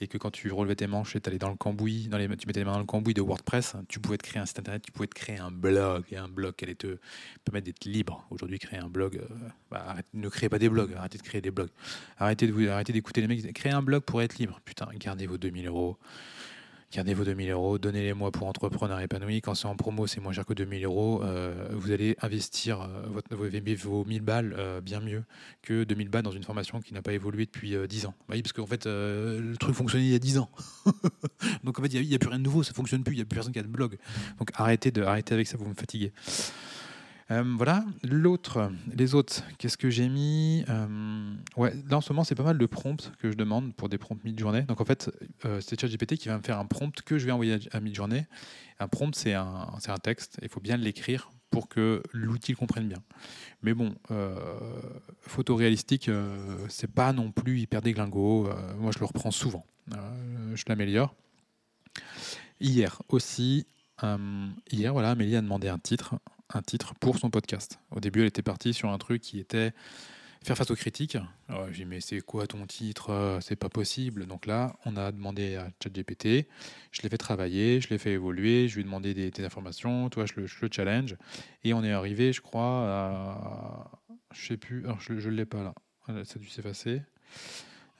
[0.00, 2.60] et que quand tu relevais tes manches et dans le cambouis, dans les, tu mettais
[2.60, 4.92] les mains dans le cambouis de WordPress, tu pouvais te créer un site internet, tu
[4.92, 6.98] pouvais te créer un blog, et un blog qui allait te
[7.44, 8.26] permettre d'être libre.
[8.30, 11.50] Aujourd'hui, créer un blog, euh, bah, ne créez pas des blogs, arrêtez de créer des
[11.50, 11.70] blogs.
[12.18, 13.52] Arrêtez de vous, arrêtez d'écouter les mecs.
[13.54, 14.60] Créez un blog pour être libre.
[14.64, 15.98] Putain, gardez vos 2000 euros.
[16.92, 19.40] Gardez vos 2000 euros, donnez-les-moi pour entrepreneur épanoui.
[19.40, 21.20] Quand c'est en promo, c'est moins cher que 2000 euros.
[21.24, 25.24] Euh, vous allez investir euh, votre, vos, vos 1000 balles euh, bien mieux
[25.62, 28.14] que 2000 balles dans une formation qui n'a pas évolué depuis euh, 10 ans.
[28.28, 30.48] Oui, parce qu'en fait, le truc fonctionnait il y a 10 ans.
[31.64, 33.22] Donc en fait, il n'y a, plus rien de nouveau, ça fonctionne plus, il n'y
[33.22, 33.98] a plus personne qui a de blog.
[34.38, 36.12] Donc arrêtez, de, arrêtez avec ça, vous me fatiguez.
[37.32, 42.44] Euh, voilà, les autres, qu'est-ce que j'ai mis Euh, là en ce moment, c'est pas
[42.44, 44.62] mal de prompts que je demande pour des prompts mid-journée.
[44.62, 45.10] Donc en fait,
[45.44, 47.80] euh, c'est ChatGPT qui va me faire un prompt que je vais envoyer à, à
[47.80, 48.26] mid-journée.
[48.78, 53.02] Un prompt, c'est un, texte, il faut bien l'écrire pour que l'outil comprenne bien.
[53.62, 54.36] Mais bon, euh,
[55.20, 58.48] photoréalistique, euh, c'est pas non plus hyper déglingo.
[58.78, 59.64] Moi, je le reprends souvent.
[59.90, 61.14] Je l'améliore.
[62.60, 63.66] Hier aussi,
[64.70, 66.16] hier, voilà, Amélie a demandé un titre,
[66.52, 67.78] un titre pour son podcast.
[67.90, 69.72] Au début, elle était partie sur un truc qui était
[70.44, 71.18] faire face aux critiques.
[71.48, 73.38] J'ai dit, mais c'est quoi ton titre?
[73.42, 74.26] C'est pas possible.
[74.26, 76.46] Donc là, on a demandé à ChatGPT,
[76.92, 80.24] je l'ai fait travailler, je l'ai fait évoluer, je lui ai demandé des, informations, toi,
[80.26, 81.16] je le, le challenge.
[81.64, 83.90] Et on est arrivé, je crois, à.
[84.32, 85.74] Je sais plus, alors je ne l'ai pas là,
[86.24, 87.00] ça a dû s'effacer.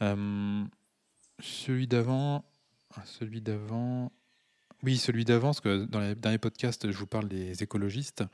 [0.02, 0.64] Euh,
[1.40, 2.44] celui d'avant,
[2.94, 4.12] ah, celui d'avant.
[4.82, 8.24] Oui, celui d'avant, parce que dans les derniers podcasts, je vous parle des écologistes.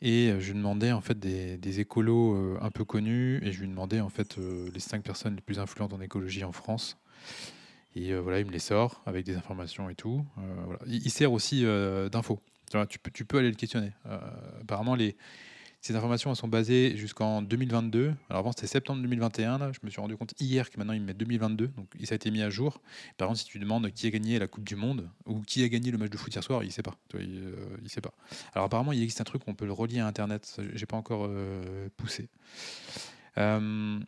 [0.00, 3.68] Et euh, je demandais en fait des, écolos euh, un peu connus et je lui
[3.68, 6.96] demandais en fait euh, les cinq personnes les plus influentes en écologie en France.
[7.96, 10.24] Et voilà, il me les sort avec des informations et tout.
[10.86, 11.64] Il, sert aussi
[12.12, 12.40] d'infos.
[12.70, 13.90] Tu, tu, peux, aller le questionner.
[14.60, 15.16] Apparemment, les,
[15.80, 18.14] ces informations elles sont basées jusqu'en 2022.
[18.28, 19.58] Alors avant, c'était septembre 2021.
[19.58, 19.70] Là.
[19.72, 21.68] Je me suis rendu compte hier que maintenant, il met 2022.
[21.68, 22.80] Donc, ça a été mis à jour.
[23.16, 25.68] Par exemple, si tu demandes qui a gagné la Coupe du Monde ou qui a
[25.68, 26.96] gagné le match de foot hier soir, il ne sait pas.
[27.14, 28.12] Euh, il sait pas.
[28.54, 30.60] Alors apparemment, il existe un truc où on peut le relier à Internet.
[30.74, 32.28] J'ai pas encore euh, poussé.
[33.38, 34.00] Euh,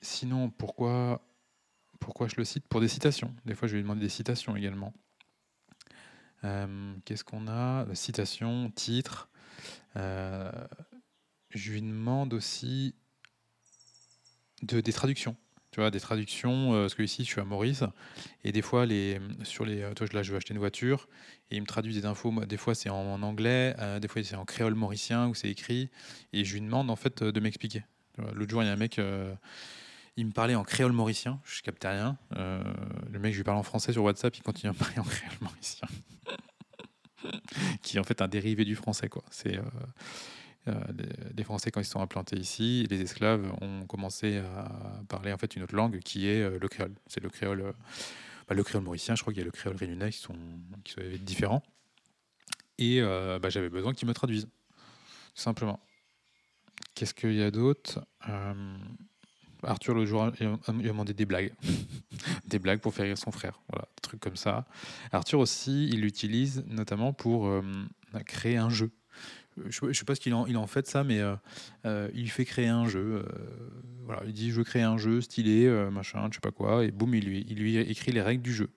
[0.00, 1.20] sinon, pourquoi,
[1.98, 2.68] pourquoi je le cite?
[2.68, 3.34] Pour des citations.
[3.44, 4.94] Des fois, je vais demander des citations également.
[7.04, 7.86] Qu'est-ce qu'on a?
[7.94, 9.28] Citation, titre.
[11.54, 12.94] Je lui demande aussi
[14.62, 15.36] de, des traductions.
[15.72, 17.82] Tu vois, des traductions, euh, parce que ici je suis à Maurice,
[18.44, 21.08] et des fois, les, sur les, euh, toi, là je veux acheter une voiture,
[21.50, 24.36] et il me traduit des infos, des fois c'est en, anglais, euh, des fois c'est
[24.36, 25.88] en créole mauricien, où c'est écrit,
[26.34, 27.84] et je lui demande en fait de m'expliquer.
[28.34, 29.00] L'autre jour, il y a un mec,
[30.18, 32.18] il me parlait en créole mauricien, je captais rien.
[32.36, 35.04] Le mec, je lui parle en français sur WhatsApp, il continue à me parler en
[35.04, 35.88] créole mauricien.
[37.82, 39.24] qui est en fait un dérivé du français, quoi.
[39.30, 39.58] C'est.
[40.68, 40.74] Euh,
[41.36, 44.70] les, Français, quand ils sont implantés ici, les esclaves ont commencé à
[45.08, 46.94] parler en fait une autre langue qui est le créole.
[47.06, 47.74] C'est le créole,
[48.48, 49.14] bah, le créole mauricien.
[49.14, 50.36] Je crois qu'il y a le créole réunionnais qui sont,
[50.84, 51.62] qui sont différents.
[52.78, 55.80] Et bah, j'avais besoin qu'ils me traduisent, tout simplement.
[56.94, 58.00] Qu'est-ce qu'il y a d'autre?
[59.64, 61.52] Arthur, le jour, il m'a demandé des blagues.
[62.46, 63.60] des blagues pour faire rire son frère.
[63.68, 64.66] Voilà, des trucs comme ça.
[65.12, 67.62] Arthur aussi, il l'utilise notamment pour euh,
[68.26, 68.90] créer un jeu.
[69.68, 71.34] Je ne sais pas ce qu'il en, fait ça, mais euh,
[71.84, 73.24] euh, il fait créer un jeu.
[74.04, 76.90] voilà, il dit je veux créer un jeu stylé, machin, je sais pas quoi, et
[76.90, 78.70] boum, il lui, écrit les règles du jeu.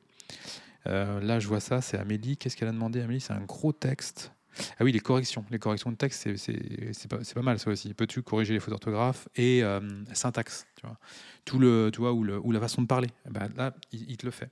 [0.86, 2.38] là, je vois ça, c'est Amélie.
[2.38, 3.22] Qu'est-ce qu'elle a demandé, Amélie?
[3.22, 4.32] C'est un gros texte.
[4.80, 5.46] Ah oui, les corrections.
[5.52, 7.94] Les corrections de texte, c'est pas, mal ça aussi.
[7.94, 9.82] Peux-tu corriger les fautes d'orthographe et euh,
[10.14, 10.98] syntaxe tu vois?
[11.44, 13.10] Tout le, tu vois, ou la façon de parler.
[13.28, 14.50] Eh ben, là, il, te le fait.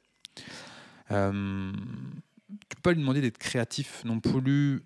[1.12, 1.72] Euh,
[2.70, 4.84] tu peux pas lui demander d'être créatif non plus.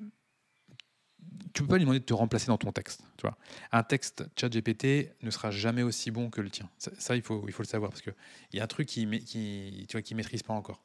[1.58, 3.02] Tu peux pas lui demander de te remplacer dans ton texte.
[3.18, 3.36] Tu vois.
[3.72, 6.70] Un texte chat GPT ne sera jamais aussi bon que le tien.
[6.78, 8.14] Ça, il, faut, il faut le savoir parce qu'il
[8.54, 10.84] y a un truc qu'il qui, qui maîtrise pas encore.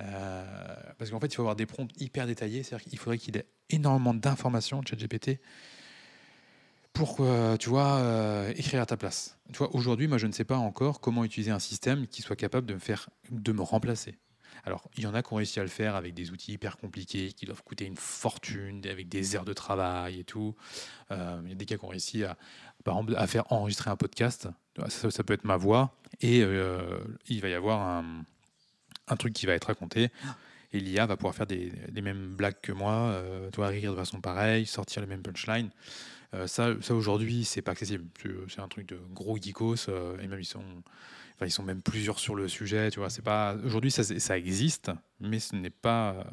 [0.00, 2.62] Euh, parce qu'en fait, il faut avoir des prompts hyper détaillés.
[2.62, 5.40] C'est-à-dire qu'il faudrait qu'il ait énormément d'informations, ChatGPT,
[6.94, 9.36] pour euh, tu vois, euh, écrire à ta place.
[9.72, 12.72] Aujourd'hui, moi, je ne sais pas encore comment utiliser un système qui soit capable de
[12.72, 14.16] me faire, de me remplacer.
[14.64, 16.76] Alors, il y en a qui ont réussi à le faire avec des outils hyper
[16.76, 20.54] compliqués qui doivent coûter une fortune, avec des heures de travail et tout.
[21.10, 22.36] il y a des cas qui ont réussi à,
[22.84, 24.48] par exemple, à faire enregistrer un podcast.
[24.88, 26.38] Ça, peut être ma voix et
[27.28, 28.02] il va y avoir
[29.08, 30.10] un, truc qui va être raconté.
[30.74, 33.96] Et l'IA va pouvoir faire des, les mêmes blagues que moi, euh, toi, rire de
[33.96, 35.70] façon pareille, sortir les mêmes punchlines.
[36.34, 38.04] Euh, ça, ça aujourd'hui, c'est pas accessible.
[38.48, 40.64] C'est un truc de gros geekos, euh, et même ils sont,
[41.34, 42.90] enfin, ils sont même plusieurs sur le sujet.
[42.90, 46.26] Tu vois, c'est pas aujourd'hui, ça, existe, mais ce n'est pas,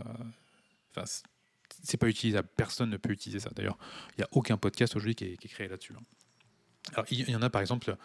[0.92, 1.06] enfin,
[1.84, 2.48] c'est pas utilisable.
[2.56, 3.50] Personne ne peut utiliser ça.
[3.56, 3.78] D'ailleurs,
[4.12, 5.94] il n'y a aucun podcast aujourd'hui qui, est, créé là-dessus.
[5.98, 6.04] Hein.
[6.94, 7.96] Alors, il y en a par exemple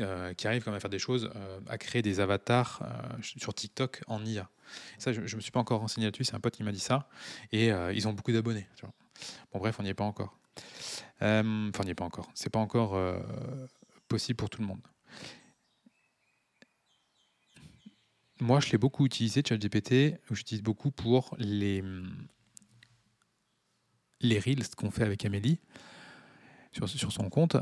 [0.00, 3.22] euh, qui arrivent quand même à faire des choses, euh, à créer des avatars euh,
[3.22, 4.48] sur TikTok en IA.
[4.98, 6.80] Ça, je ne me suis pas encore renseigné là-dessus, c'est un pote qui m'a dit
[6.80, 7.08] ça.
[7.52, 8.66] Et ils ont beaucoup d'abonnés.
[9.52, 10.36] Bon, bref, on n'y est pas encore.
[11.20, 11.42] Enfin,
[11.80, 12.30] on n'y est pas encore.
[12.34, 12.98] C'est pas encore
[14.08, 14.80] possible pour tout le monde.
[18.40, 21.82] Moi, je l'ai beaucoup utilisé, ChatGPT, j'utilise beaucoup pour les,
[24.20, 25.60] les reels qu'on fait avec Amélie
[26.72, 27.56] sur, son compte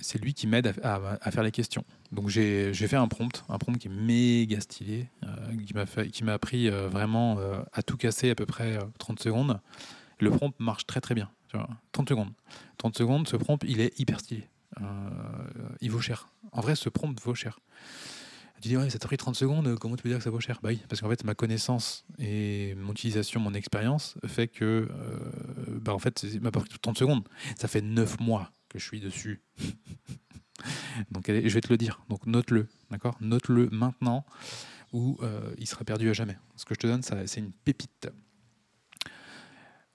[0.00, 1.84] c'est lui qui m'aide à, faire les questions.
[2.12, 6.68] Donc j'ai fait un prompt, un prompt qui est méga stylé, euh, qui m'a appris
[6.68, 9.60] euh, vraiment euh, à tout casser à peu près 30 secondes.
[10.20, 11.30] Le prompt marche très très bien.
[11.92, 12.32] 30 secondes.
[12.78, 14.48] 30 secondes, ce prompt, il est hyper stylé.
[15.80, 16.28] il vaut cher.
[16.52, 17.60] En vrai, ce prompt vaut cher.
[18.64, 20.40] Tu dis, ouais, ça t'a pris 30 secondes, comment tu peux dire que ça vaut
[20.40, 20.58] cher?
[20.62, 24.88] Bah oui, parce qu'en fait, ma connaissance et mon utilisation, mon expérience fait que,
[25.82, 27.28] bah en fait, m'a pas pris 30 secondes.
[27.58, 29.42] Ça fait 9 mois je suis dessus.
[31.10, 32.02] Donc je vais te le dire.
[32.08, 33.16] Donc note-le, d'accord?
[33.20, 34.24] Note-le maintenant
[34.92, 36.38] ou euh, il sera perdu à jamais.
[36.56, 38.08] Ce que je te donne, c'est une pépite.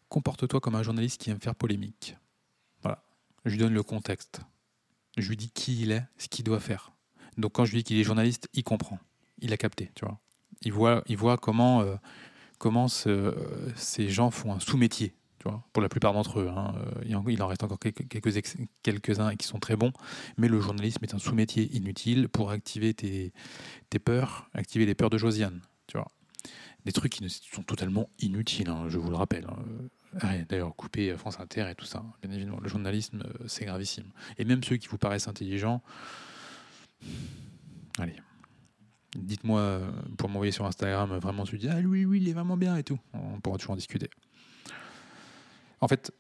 [0.10, 2.18] Comporte-toi comme un journaliste qui aime faire polémique.
[2.82, 3.04] Voilà.
[3.46, 4.42] Je lui donne le contexte.
[5.18, 6.92] Je lui dis qui il est, ce qu'il doit faire.
[7.40, 9.00] Donc quand je lui dis qu'il est journaliste, il comprend.
[9.42, 10.20] Il a capté, tu vois.
[10.62, 11.96] Il voit, il voit comment, euh,
[12.58, 15.14] comment ces gens font un sous-métier
[15.74, 16.50] pour la plupart d'entre eux.
[16.50, 19.94] Hein, euh, il en reste encore quelques-uns qui sont très bons,
[20.38, 23.32] mais le journalisme est un sous-métier inutile pour activer tes,
[24.04, 25.62] peurs, activer les peurs de Josiane.
[25.88, 26.08] Tu vois.
[26.86, 29.48] Des trucs qui sont totalement inutiles, hein, je vous le rappelle.
[29.50, 30.40] Hein.
[30.48, 32.60] D'ailleurs, couper France Inter et tout ça, bien évidemment.
[32.62, 34.12] Le journalisme, euh, c'est gravissime.
[34.38, 35.82] Et même ceux qui vous paraissent intelligents,
[37.98, 38.16] allez,
[39.16, 42.58] dites-moi euh, pour m'envoyer sur Instagram vraiment tu dis ah oui oui il est vraiment
[42.58, 44.10] bien et tout on pourra toujours en discuter
[45.82, 46.12] en fait,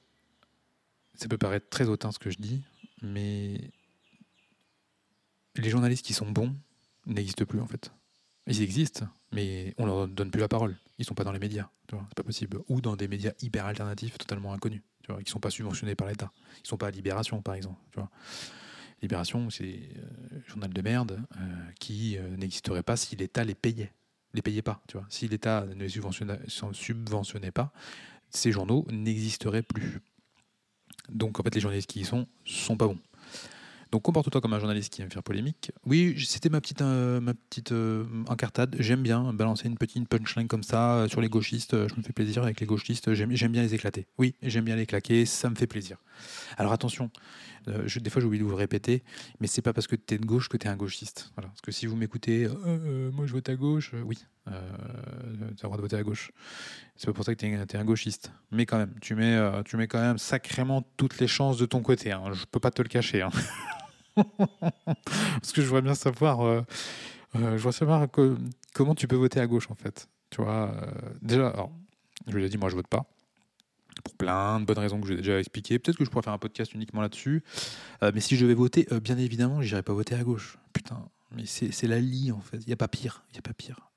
[1.15, 2.61] ça peut paraître très hautain ce que je dis,
[3.01, 3.71] mais
[5.55, 6.55] les journalistes qui sont bons
[7.05, 7.91] n'existent plus en fait.
[8.47, 10.77] Ils existent, mais on leur donne plus la parole.
[10.97, 12.59] Ils sont pas dans les médias, c'est pas possible.
[12.67, 16.07] Ou dans des médias hyper alternatifs, totalement inconnus, tu vois, qui sont pas subventionnés par
[16.07, 16.31] l'État.
[16.63, 17.79] Ils sont pas à Libération, par exemple.
[17.91, 18.09] Tu vois.
[19.01, 21.39] Libération, c'est euh, journal de merde euh,
[21.79, 23.93] qui euh, n'existerait pas si l'État les payait.
[24.33, 25.05] Les payait pas, tu vois.
[25.09, 27.71] Si l'État ne les subventionnait pas,
[28.29, 30.01] ces journaux n'existeraient plus.
[31.09, 32.99] Donc en fait, les journalistes qui y sont sont pas bons.
[33.91, 35.71] Donc comporte-toi comme un journaliste qui aime faire polémique.
[35.83, 37.73] Oui, c'était ma petite, euh, ma petite
[38.27, 38.75] incartade.
[38.77, 41.87] J'aime bien balancer une petite punchline comme ça sur les gauchistes.
[41.87, 43.13] Je me fais plaisir avec les gauchistes.
[43.15, 44.05] J'aime bien les éclater.
[44.19, 45.25] Oui, j'aime bien les claquer.
[45.25, 45.97] Ça me fait plaisir.
[46.57, 47.09] Alors attention,
[47.99, 49.03] des fois j'oublie de vous répéter,
[49.39, 51.31] mais c'est pas parce que tu es de gauche que tu es un gauchiste.
[51.35, 52.47] Parce que si vous m'écoutez,
[53.13, 54.17] moi je vote à gauche, oui.
[54.47, 56.31] le droit de voter à gauche.
[56.99, 58.33] C'est pas pour ça que tu es, un gauchiste.
[58.51, 61.65] Mais quand même, tu mets, euh, tu mets quand même sacrément toutes les chances de
[61.65, 62.11] ton côté.
[62.11, 62.33] Hein.
[62.33, 63.21] Je peux pas te le cacher.
[63.21, 63.29] Hein.
[65.05, 66.61] Parce que je voudrais bien savoir, euh,
[67.37, 68.07] euh, je vois savoir
[68.73, 70.09] comment tu peux voter à gauche en fait.
[70.29, 70.75] Tu vois,
[71.21, 71.69] déjà,
[72.27, 73.05] je lui ai dit, moi je vote pas
[74.03, 75.79] pour plein de bonnes raisons que j'ai déjà expliquées.
[75.79, 77.43] Peut-être que je pourrais faire un podcast uniquement là-dessus.
[78.01, 80.57] mais si je vais voter, bien évidemment, j'irai pas voter à gauche.
[80.73, 82.57] Putain, mais c'est la lie en fait.
[82.57, 83.23] Il n'y a pas pire.
[83.31, 83.89] Il y a pas pire.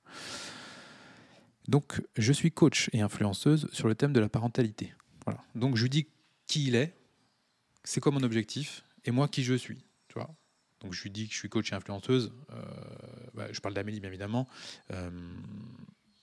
[1.69, 4.93] Donc, je suis coach et influenceuse sur le thème de la parentalité.
[5.25, 5.41] Voilà.
[5.55, 6.09] Donc, je lui dis
[6.47, 6.95] qui il est,
[7.85, 9.85] c'est quoi mon objectif, et moi qui je suis.
[10.09, 10.35] Tu vois
[10.81, 12.33] Donc, je lui dis que je suis coach et influenceuse.
[12.51, 12.63] Euh,
[13.35, 14.49] bah, je parle d'Amélie, bien évidemment.
[14.91, 15.11] Euh,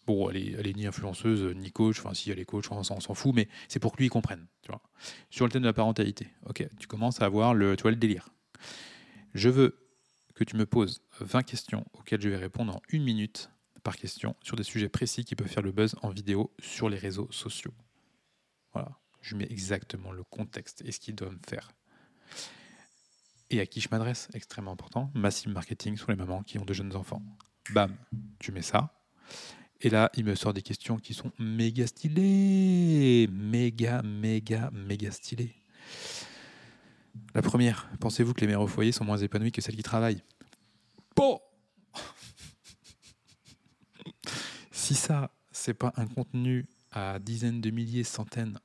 [0.09, 1.99] bon, elle est, ni influenceuse, ni coach.
[1.99, 4.47] Enfin, si elle est coach, on s'en fout, mais c'est pour que lui comprenne.
[5.29, 6.27] Sur le thème de la parentalité.
[6.47, 8.29] Ok, tu commences à avoir le, tu le délire.
[9.33, 9.87] Je veux
[10.33, 13.51] que tu me poses 20 questions auxquelles je vais répondre en une minute
[13.83, 16.97] par question sur des sujets précis qui peuvent faire le buzz en vidéo sur les
[16.97, 17.73] réseaux sociaux.
[18.73, 21.71] Voilà, je mets exactement le contexte et ce qu'ils doivent faire.
[23.51, 24.27] Et à qui je m'adresse?
[24.33, 27.21] Extrêmement important, massive marketing sur les mamans qui ont de jeunes enfants.
[27.71, 27.95] Bam,
[28.39, 28.93] tu mets ça.
[29.81, 33.29] Et là, il me sort des questions qui sont méga stylées.
[33.31, 35.55] Méga, méga, méga stylées.
[37.33, 40.23] La première, pensez-vous que les mères au foyer sont moins épanouies que celles qui travaillent?
[41.15, 41.39] Bon
[44.71, 48.59] si ça, c'est pas un contenu à dizaines de milliers, centaines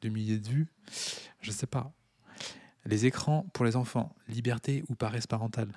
[0.00, 0.68] de milliers de vues,
[1.40, 1.92] je sais pas.
[2.86, 5.72] Les écrans pour les enfants, liberté ou paresse parentale?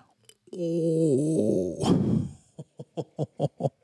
[0.52, 1.80] Oh.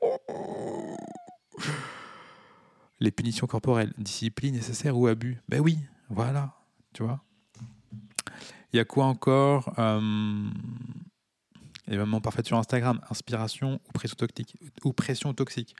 [3.00, 5.38] Les punitions corporelles, discipline nécessaire ou abus?
[5.48, 5.78] Ben oui,
[6.10, 6.52] voilà,
[6.92, 7.22] tu vois.
[8.72, 10.00] Il y a quoi encore euh,
[11.90, 13.80] les mamans parfaites sur Instagram, inspiration
[14.84, 15.74] ou pression toxique.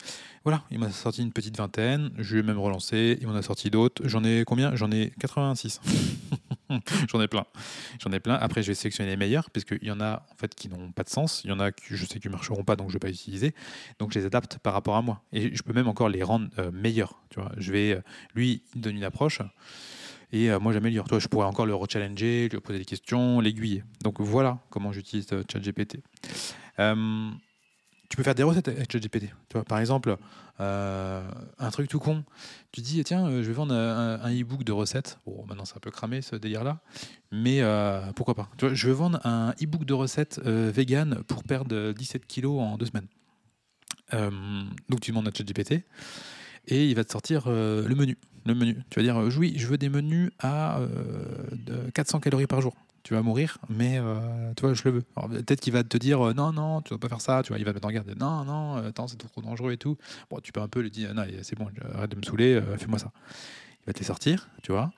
[0.44, 3.42] Voilà, il m'a sorti une petite vingtaine, je lui ai même relancé, il m'en a
[3.42, 4.06] sorti d'autres.
[4.06, 4.74] J'en ai combien?
[4.74, 5.80] J'en ai 86.
[7.08, 7.46] J'en ai plein.
[8.00, 8.34] J'en ai plein.
[8.34, 11.04] Après, je vais sélectionner les meilleurs, puisqu'il y en a en fait qui n'ont pas
[11.04, 11.42] de sens.
[11.44, 13.08] Il y en a que je sais qu'ils ne marcheront pas, donc je ne vais
[13.08, 13.54] pas utiliser.
[13.98, 15.22] Donc je les adapte par rapport à moi.
[15.32, 17.20] Et je peux même encore les rendre euh, meilleurs.
[17.30, 18.00] Tu vois, je vais, euh,
[18.34, 19.40] lui, il donne une approche
[20.32, 21.08] et euh, moi j'améliore.
[21.08, 23.84] Toi, je pourrais encore le rechallenger, lui poser des questions, l'aiguiller.
[24.02, 25.98] Donc voilà comment j'utilise euh, ChatGPT.
[26.78, 27.30] Euh,
[28.08, 29.26] tu peux faire des recettes avec ChatGPT.
[29.48, 30.16] Tu vois, par exemple,
[30.58, 32.24] un truc tout con.
[32.72, 35.18] Tu dis, tiens, je vais vendre un, e-book de recettes.
[35.24, 36.80] Bon, maintenant c'est un peu cramé ce délire-là,
[37.30, 37.62] mais
[38.16, 38.50] pourquoi pas.
[38.60, 43.06] Je vais vendre un e-book de recettes vegan pour perdre 17 kilos en deux semaines.
[44.88, 45.84] donc tu demandes à ChatGPT
[46.66, 48.76] et il va te sortir le menu le menu.
[48.90, 50.80] Tu vas dire, euh, oui, je veux des menus à
[51.94, 52.74] 400 euh, calories par jour.
[53.02, 55.02] Tu vas mourir, mais euh, tu vois, je le veux.
[55.02, 57.42] Peut-être qu'il va te dire, non, non, tu ne dois pas faire ça.
[57.42, 59.96] Tu vois, il va te regarder, non, non, attends, c'est trop dangereux et tout.
[60.30, 62.98] Bon, tu peux un peu lui dire, non, c'est bon, arrête de me saouler, fais-moi
[62.98, 63.10] ça.
[63.82, 64.92] Il va te les sortir, tu vois.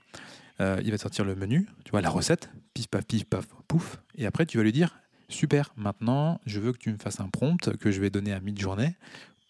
[0.59, 4.01] il va te sortir le menu, tu vois, la recette, pif, paf, pif, paf, pouf.
[4.17, 4.99] Et après, tu vas lui dire,
[5.29, 8.41] super, maintenant, je veux que tu me fasses un prompt que je vais donner à
[8.41, 8.97] Midjourney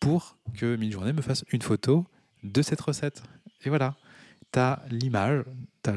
[0.03, 2.05] pour que Midjourney me fasse une photo
[2.43, 3.23] de cette recette.
[3.65, 3.95] Et voilà,
[4.53, 5.45] tu as l'image,
[5.85, 5.91] tu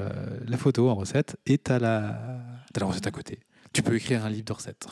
[0.45, 2.39] la photo en recette et tu as, la...
[2.81, 3.39] recette à côté.
[3.73, 4.87] Tu peux écrire un livre de recettes.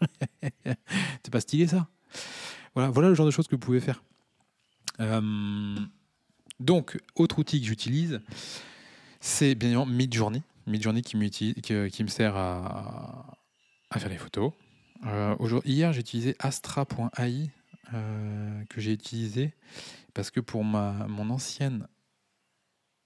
[0.62, 1.88] c'est pas stylé ça?
[2.74, 4.02] Voilà, le genre de choses que vous pouvez faire.
[5.00, 5.76] Euh,
[6.58, 8.22] donc, autre outil que j'utilise,
[9.20, 10.42] c'est bien évidemment Midjourney.
[10.66, 13.36] Midjourney qui, qui, me sert à,
[13.90, 14.52] à faire les photos.
[15.04, 15.36] Euh,
[15.66, 17.50] hier, j'ai utilisé astra.ai
[17.94, 19.54] euh, que j'ai utilisé
[20.14, 21.86] parce que pour ma, mon ancienne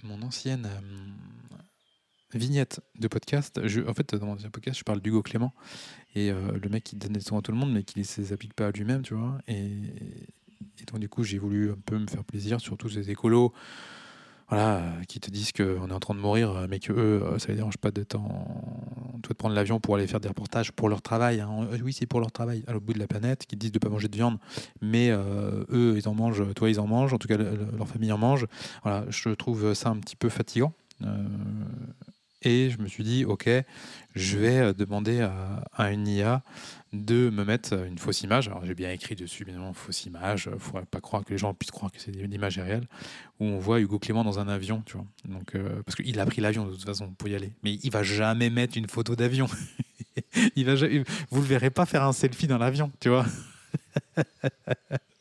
[0.03, 1.59] mon ancienne euh,
[2.35, 3.61] vignette de podcast.
[3.67, 5.55] Je, en fait, dans mon podcast, je parle d'Hugo Clément
[6.15, 8.05] et euh, le mec qui donne des sons à tout le monde, mais qui ne
[8.05, 9.39] les applique pas à lui-même, tu vois.
[9.49, 13.11] Et, et, donc, du coup, j'ai voulu un peu me faire plaisir sur tous ces
[13.11, 13.53] écolos
[14.53, 17.55] voilà, qui te disent qu'on est en train de mourir, mais que eux, ça les
[17.55, 19.19] dérange pas d'être en...
[19.27, 21.41] de prendre l'avion pour aller faire des reportages pour leur travail.
[21.41, 21.69] Hein.
[21.83, 23.77] Oui, c'est pour leur travail à l'autre bout de la planète, qui te disent de
[23.77, 24.37] ne pas manger de viande,
[24.83, 28.13] mais euh, eux, ils en mangent, toi, ils en mangent, en tout cas, leur famille
[28.13, 28.47] en mange.
[28.83, 30.75] Voilà, je trouve ça un petit peu fatigant.
[31.03, 31.27] Euh,
[32.43, 33.49] et je me suis dit, ok,
[34.15, 35.27] je vais euh, demander
[35.77, 36.43] à, une IA
[36.93, 38.49] de me mettre une fausse image.
[38.49, 40.45] Alors j'ai bien écrit dessus, bien évidemment, fausse image.
[40.47, 42.87] Il ne faut pas croire que les gens puissent croire que c'est une image réelle.
[43.41, 45.07] Où on voit Hugo Clément dans un avion, tu vois.
[45.25, 47.53] Donc, euh, parce qu'il a pris l'avion de toute façon pour y aller.
[47.63, 49.47] Mais il va jamais mettre une photo d'avion.
[50.57, 50.75] il va
[51.31, 53.27] vous le verrez pas faire un selfie dans l'avion, tu vois.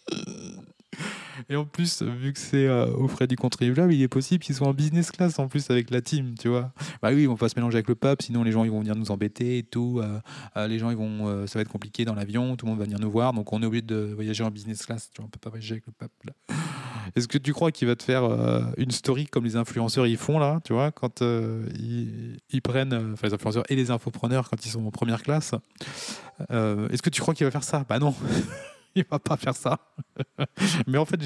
[1.50, 4.56] Et en plus, vu que c'est euh, aux frais du contribuable, il est possible qu'ils
[4.56, 6.72] soient en business class en plus avec la team, tu vois.
[7.02, 8.80] Bah oui, on va pas se mélanger avec le pape, sinon les gens ils vont
[8.80, 10.00] venir nous embêter et tout.
[10.02, 10.20] euh,
[10.58, 12.86] euh, les gens ils vont, ça va être compliqué dans l'avion, tout le monde va
[12.86, 15.10] venir nous voir, donc on est obligé de voyager en business class.
[15.14, 16.12] Tu vois, on peut pas voyager avec le pape.
[17.16, 20.18] Est-ce que tu crois qu'il va te faire euh, une story comme les influenceurs ils
[20.18, 23.92] font là, tu vois, quand euh, ils, ils prennent, euh, enfin les influenceurs et les
[23.92, 25.54] infopreneurs quand ils sont en première classe
[26.52, 27.86] euh, Est-ce que tu crois qu'il va faire ça?
[27.90, 28.16] Bah non,
[28.96, 29.80] il va pas faire ça.
[30.88, 31.20] mais en fait,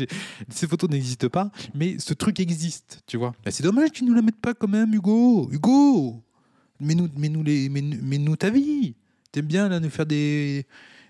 [0.49, 3.34] ces photos n'existent pas, mais ce truc existe, tu vois.
[3.49, 5.49] C'est dommage que tu nous la mettes pas quand même, Hugo.
[5.51, 6.24] Hugo,
[6.80, 8.95] mets-nous, mets-nous les, mets-nous, ta vie.
[9.32, 10.66] T'aimes bien là nous faire des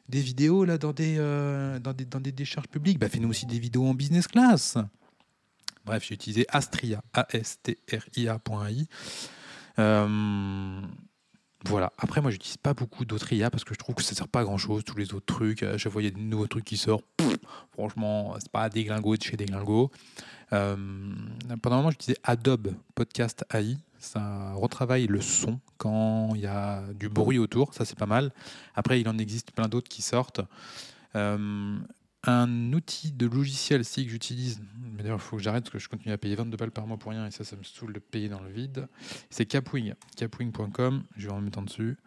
[0.08, 3.45] des vidéos là dans des, euh, dans des, dans des décharges publiques, bah, fais-nous aussi
[3.45, 4.78] des vidéos en business class.
[5.86, 8.88] Bref, j'ai utilisé Astria, A-S-T-R-I-A.ai.
[11.68, 11.91] voilà.
[11.97, 14.41] Après, moi, j'utilise pas beaucoup d'autres IA parce que je trouve que ça sert pas
[14.41, 14.84] à grand chose.
[14.84, 17.05] Tous les autres trucs, à chaque fois, il des nouveaux trucs qui sortent.
[17.74, 19.91] Franchement, c'est pas déglingo de chez déglingo.
[20.53, 20.76] Euh,
[21.61, 23.78] pendant un moment, j'utilisais Adobe Podcast AI.
[23.99, 27.74] Ça retravaille le son quand il y a du bruit autour.
[27.74, 28.32] Ça, c'est pas mal.
[28.76, 30.41] Après, il en existe plein d'autres qui sortent.
[31.16, 31.78] Euh,
[32.26, 34.61] un outil de logiciel aussi que j'utilise,
[34.95, 36.88] mais d'ailleurs il faut que j'arrête parce que je continue à payer 22 balles par
[36.88, 38.88] mois pour rien et ça, ça me saoule de payer dans le vide.
[39.30, 41.97] C'est Capwing, capwing.com, je vais en mettre en dessus.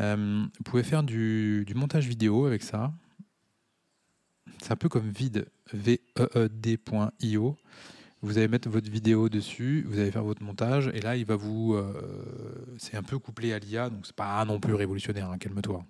[0.00, 2.92] Euh, vous pouvez faire du, du montage vidéo avec ça.
[4.62, 7.56] C'est un peu comme Vide, V-E-E-D.io.
[8.22, 11.36] Vous allez mettre votre vidéo dessus, vous allez faire votre montage, et là, il va
[11.36, 11.72] vous.
[11.74, 15.82] euh, c'est un peu couplé à l'IA, donc c'est pas non plus révolutionnaire, hein, calme-toi.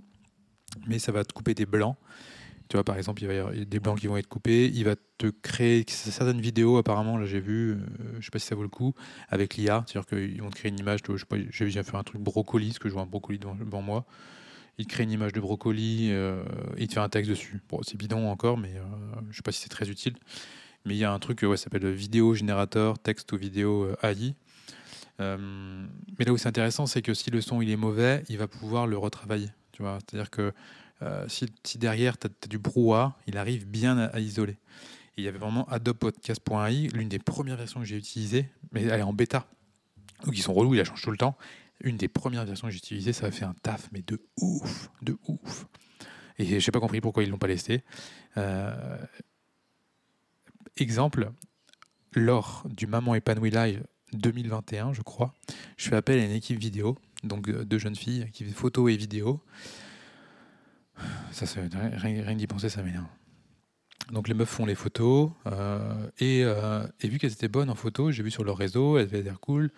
[0.86, 1.96] Mais ça va te couper des blancs.
[2.70, 4.70] Tu vois, par exemple, il va y avoir des blancs qui vont être coupés.
[4.72, 7.78] Il va te créer certaines vidéos, apparemment, là j'ai vu, euh,
[8.20, 8.94] je sais pas si ça vaut le coup,
[9.28, 9.84] avec l'IA.
[9.88, 12.22] C'est-à-dire qu'ils vont te créer une image, de, je sais pas, j'ai fait un truc
[12.22, 14.06] brocoli, parce que je vois un brocoli devant, devant moi.
[14.78, 16.44] Il te crée une image de brocoli, euh,
[16.78, 17.60] il te fait un texte dessus.
[17.68, 18.84] Bon, c'est bidon encore, mais euh,
[19.30, 20.14] je sais pas si c'est très utile.
[20.84, 23.82] Mais il y a un truc, euh, ouais, ça s'appelle vidéo générateur, texte ou vidéo
[23.82, 24.36] euh, AI.
[25.18, 28.46] Mais là où c'est intéressant, c'est que si le son il est mauvais, il va
[28.46, 29.50] pouvoir le retravailler.
[29.72, 30.52] Tu vois, c'est-à-dire que
[31.02, 31.46] euh, si,
[31.78, 34.58] derrière tu as, du brouhaha, il arrive bien à, isoler.
[35.16, 39.04] Il y avait vraiment adobepodcast.ai, l'une des premières versions que j'ai utilisées, mais elle est
[39.04, 39.46] en bêta.
[40.24, 41.36] Donc ils sont relous, ils la changent tout le temps.
[41.82, 44.90] Une des premières versions que j'ai utilisées, ça a fait un taf, mais de ouf,
[45.02, 45.66] de ouf.
[46.38, 47.82] Et j'ai pas compris pourquoi ils l'ont pas laissé.
[48.36, 48.98] Euh,
[50.76, 51.30] exemple,
[52.14, 55.34] lors du Maman épanouie live 2021, je crois,
[55.76, 58.88] je fais appel à une équipe vidéo, donc euh, deux jeunes filles qui fait photo
[58.88, 59.42] et vidéo.
[61.32, 63.06] C'est- rien, rien d'y penser, ça m'énerve.
[64.12, 67.74] Donc les meufs font les photos euh, et, euh, et vu qu'elles étaient bonnes en
[67.74, 69.70] photo, j'ai vu sur leur réseau, elles avaient l'air cool.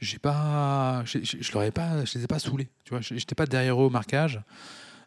[0.00, 2.68] J'ai pas, je, je, les ai pas saoulés.
[2.84, 4.40] Tu vois, j'étais pas derrière eux au marquage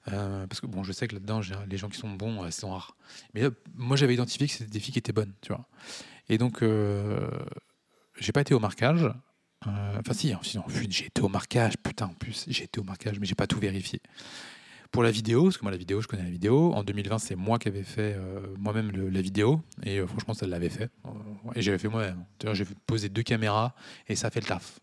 [0.07, 2.71] euh, parce que bon, je sais que là-dedans, les gens qui sont bons, euh, sont
[2.71, 2.95] rares.
[3.33, 3.43] Mais
[3.75, 5.67] moi, j'avais identifié que c'était des filles qui étaient bonnes, tu vois.
[6.29, 6.63] Et donc,
[8.19, 9.11] j'ai pas été au marquage.
[9.65, 13.25] Enfin, si, sinon, j'ai été au marquage, putain, en plus, j'ai été au marquage, mais
[13.25, 14.01] j'ai pas tout vérifié.
[14.91, 16.73] Pour la vidéo, parce que moi, la vidéo, je connais la vidéo.
[16.73, 19.61] En 2020, c'est moi qui avais fait euh, moi-même la vidéo.
[19.83, 20.89] Et euh, franchement, ça l'avait fait.
[21.05, 21.09] Euh,
[21.53, 22.25] et j'avais fait moi-même.
[22.53, 23.75] J'ai posé deux caméras
[24.07, 24.79] et ça fait le taf.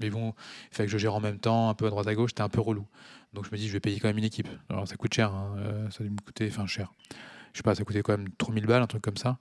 [0.00, 0.32] mais bon,
[0.70, 2.42] il fallait que je gère en même temps, un peu à droite à gauche, c'était
[2.42, 2.86] un peu relou.
[3.34, 4.48] Donc je me dis, je vais payer quand même une équipe.
[4.70, 5.54] Alors ça coûte cher, hein,
[5.90, 6.92] ça a dû me coûter, enfin cher.
[7.52, 9.38] Je sais pas, ça coûtait quand même 3000 balles, un truc comme ça.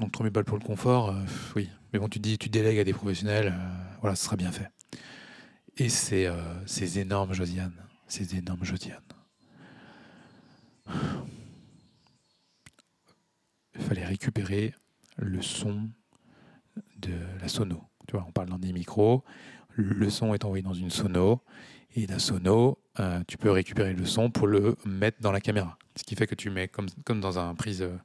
[0.00, 1.14] Donc 3000 balles pour le confort,
[1.54, 1.70] oui.
[1.92, 3.54] Mais bon, tu dis, tu délègues à des professionnels,
[4.00, 4.68] voilà, ce sera bien fait.
[5.76, 6.28] Et c'est
[6.66, 7.72] ces énormes Josiane,
[8.06, 9.00] ces énormes Josiane.
[13.74, 14.74] Il fallait récupérer
[15.16, 15.90] le son
[16.98, 17.82] de la sono.
[18.06, 19.24] Tu vois, on parle dans des micros.
[19.74, 21.42] Le son est envoyé dans une sono.
[21.94, 25.78] Et la sono, euh, tu peux récupérer le son pour le mettre dans la caméra.
[25.96, 27.96] Ce qui fait que tu mets comme, dans un prise, euh,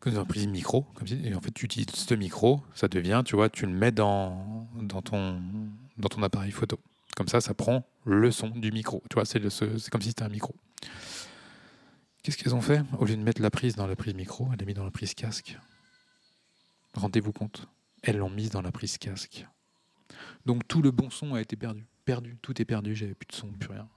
[0.00, 0.86] comme dans un micro.
[1.24, 4.68] Et en fait, tu utilises ce micro, ça devient, tu vois, tu le mets dans
[5.02, 5.42] ton
[6.22, 6.78] appareil photo.
[7.18, 9.02] Comme ça, ça prend le son du micro.
[9.10, 9.40] Tu vois, c'est
[9.90, 10.54] comme si c'était un micro.
[12.22, 14.60] Qu'est-ce qu'elles ont fait Au lieu de mettre la prise dans la prise micro, elle
[14.60, 15.58] l'a mis dans la prise casque.
[16.94, 17.66] Rendez-vous compte
[18.04, 19.44] Elles l'ont mise dans la prise casque.
[20.46, 21.84] Donc tout le bon son a été perdu.
[22.04, 23.88] Perdu, tout est perdu, j'avais plus de son, plus rien.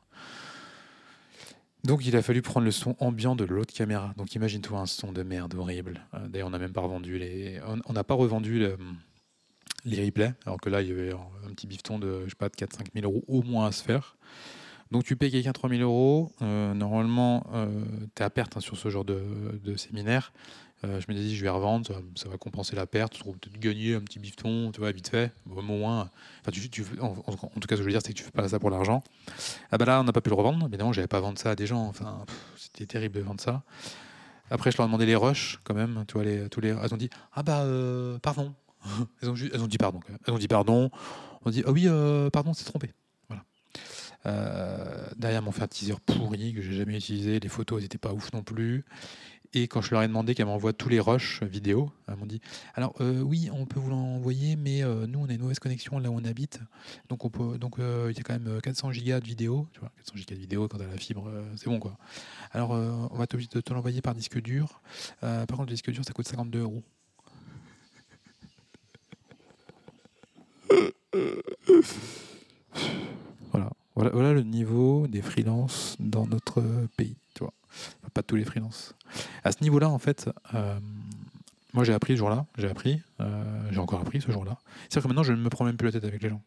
[1.84, 4.16] Donc il a fallu prendre le son ambiant de l'autre caméra.
[4.18, 6.08] Donc imagine-toi un son de merde horrible.
[6.16, 7.62] Euh, D'ailleurs, on n'a même pas revendu les.
[7.86, 8.80] On n'a pas revendu le-
[9.86, 13.06] les replays, alors que là, il y avait un petit bifton de, de 4-5 000
[13.06, 14.16] euros au moins à se faire.
[14.92, 16.32] Donc tu payes quelqu'un 3 000 euros.
[16.42, 17.46] Euh, normalement,
[18.16, 20.34] tu es à perte hein, sur ce genre de, séminaire.
[20.84, 23.14] Euh, je me dis, je vais revendre, ça, va compenser la perte.
[23.14, 25.32] Tu peut-être gagner un petit bifton, tu vois, vite fait.
[25.50, 26.10] Au moins,
[26.48, 28.72] en, tout cas, ce que je veux dire, c'est que tu fais pas ça pour
[28.72, 29.04] l'argent.
[29.72, 30.66] Ah bah là, on n'a pas pu le revendre.
[30.68, 31.86] Évidemment, j'avais pas vendre ça à des gens.
[31.86, 32.26] Enfin,
[32.58, 33.64] c'était terrible de vendre ça.
[34.50, 36.04] Après, je leur ai demandé les rushs, quand même.
[36.08, 38.54] Tu vois, tous les, elles ont dit Ah bah, euh, pardon.
[39.22, 40.00] Elles, ont, dit pardon.
[40.26, 40.92] Elles ont dit pardon.
[41.46, 42.92] On dit Ah oui, euh, pardon, c'est trompé.
[43.28, 43.44] Voilà.
[44.26, 47.40] Euh, derrière, m'ont fait un teaser pourri que j'ai jamais utilisé.
[47.40, 48.86] Les photos, elles n'étaient pas ouf non plus.
[49.54, 52.40] Et quand je leur ai demandé qu'elles m'envoient tous les rushs vidéo, elles m'ont dit
[52.76, 56.10] Alors, euh, oui, on peut vous l'envoyer, mais nous, on a une mauvaise connexion là
[56.10, 56.62] où on habite.
[57.10, 59.68] Donc, on peut, donc il y a quand même 400 gigas de vidéo.
[59.74, 61.98] Tu vois, 400 gigas de vidéo quand tu as la fibre, c'est bon quoi.
[62.52, 64.82] Alors, on va t'obliger de te l'envoyer par disque dur.
[65.20, 66.84] Par contre, le disque dur, ça coûte 52 euros.
[73.52, 73.72] Voilà.
[73.96, 76.64] Voilà, le niveau des freelances dans notre
[76.98, 77.16] pays.
[77.34, 77.54] Tu vois.
[78.14, 78.96] Pas tous les freelances.
[79.44, 80.80] À ce niveau-là, en fait, euh,
[81.74, 84.58] moi j'ai appris ce jour-là, j'ai appris, euh, j'ai encore appris ce jour-là.
[84.90, 86.42] C'est-à-dire que maintenant je ne me prends même plus la tête avec les gens.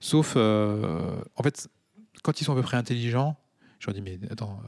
[0.00, 1.68] Sauf, euh, en fait,
[2.22, 3.36] quand ils sont à peu près intelligents,
[3.78, 4.60] je leur dis mais attends,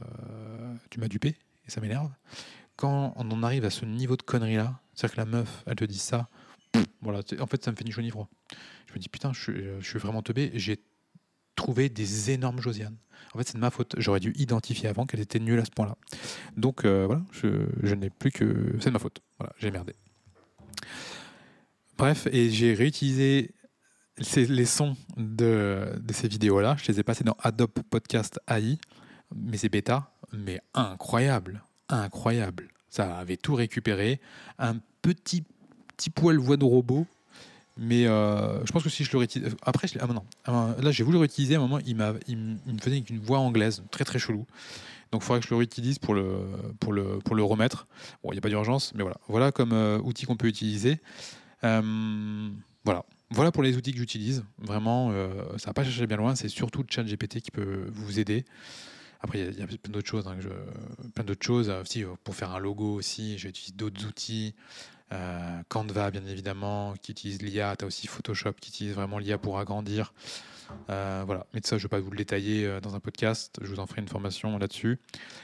[0.89, 1.29] tu m'as dupé
[1.67, 2.09] et ça m'énerve.
[2.75, 5.85] Quand on en arrive à ce niveau de connerie-là, c'est-à-dire que la meuf, elle te
[5.85, 6.27] dit ça,
[7.01, 8.29] voilà, en fait ça me fait ni chaud ni froid.
[8.87, 10.79] Je me dis putain, je suis, je suis vraiment teubé, j'ai
[11.55, 12.95] trouvé des énormes Josiane.
[13.33, 13.95] En fait, c'est de ma faute.
[13.97, 15.97] J'aurais dû identifier avant qu'elle était nulle à ce point-là.
[16.55, 18.75] Donc euh, voilà, je, je n'ai plus que.
[18.79, 19.21] C'est de ma faute.
[19.39, 19.93] Voilà, j'ai merdé.
[21.97, 23.51] Bref, et j'ai réutilisé
[24.21, 26.75] ces- les sons de, de ces vidéos-là.
[26.81, 28.77] Je les ai passés dans Adobe Podcast AI,
[29.35, 32.67] mais c'est bêta, mais incroyable, incroyable.
[32.89, 34.21] Ça avait tout récupéré.
[34.59, 35.43] Un petit,
[35.97, 37.05] petit poil voix de robot.
[37.79, 39.55] Mais euh, je pense que si je le réutilise.
[39.61, 42.13] Après, je l'ai- ah non, là j'ai voulu le réutiliser à un moment, il, m'a,
[42.27, 44.47] il, me faisait une voix anglaise, très très chelou.
[45.11, 46.39] Donc il faudrait que je le réutilise pour le,
[46.79, 47.85] pour le, pour le remettre.
[48.23, 49.17] Bon, il n'y a pas d'urgence, mais voilà.
[49.27, 50.99] Voilà comme euh, outil qu'on peut utiliser.
[51.61, 53.03] Voilà.
[53.29, 54.43] Voilà pour les outils que j'utilise.
[54.57, 56.33] Vraiment, euh, ça n'a pas cherché bien loin.
[56.35, 58.45] C'est surtout le chat GPT qui peut vous aider.
[59.19, 60.27] Après, il y a- plein d'autres choses.
[60.27, 60.37] hein,
[61.13, 61.71] plein d'autres choses.
[61.85, 64.55] Si, pour faire un logo aussi, j'utilise d'autres outils.
[65.13, 67.75] Euh, Canva, bien évidemment, qui utilise l'IA.
[67.77, 70.13] Tu as aussi Photoshop qui utilise vraiment l'IA pour agrandir.
[70.89, 71.45] Euh, voilà.
[71.53, 73.57] Mais de ça, je ne vais pas vous le détailler euh, dans un podcast.
[73.61, 74.99] Je vous en ferai une formation là-dessus.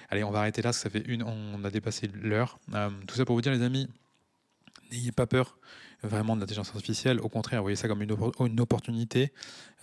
[0.09, 0.70] Allez, on va arrêter là.
[0.70, 1.24] parce que Ça fait une.
[1.24, 2.59] On a dépassé l'heure.
[3.07, 3.88] Tout ça pour vous dire, les amis,
[4.91, 5.57] n'ayez pas peur
[6.03, 7.19] vraiment de l'intelligence artificielle.
[7.21, 9.31] Au contraire, voyez ça comme une, oppor- une opportunité.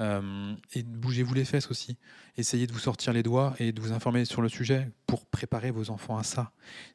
[0.01, 1.97] Euh, et bougez-vous les fesses aussi.
[2.37, 5.71] Essayez de vous sortir les doigts et de vous informer sur le sujet pour préparer
[5.71, 6.53] vos enfants à ça.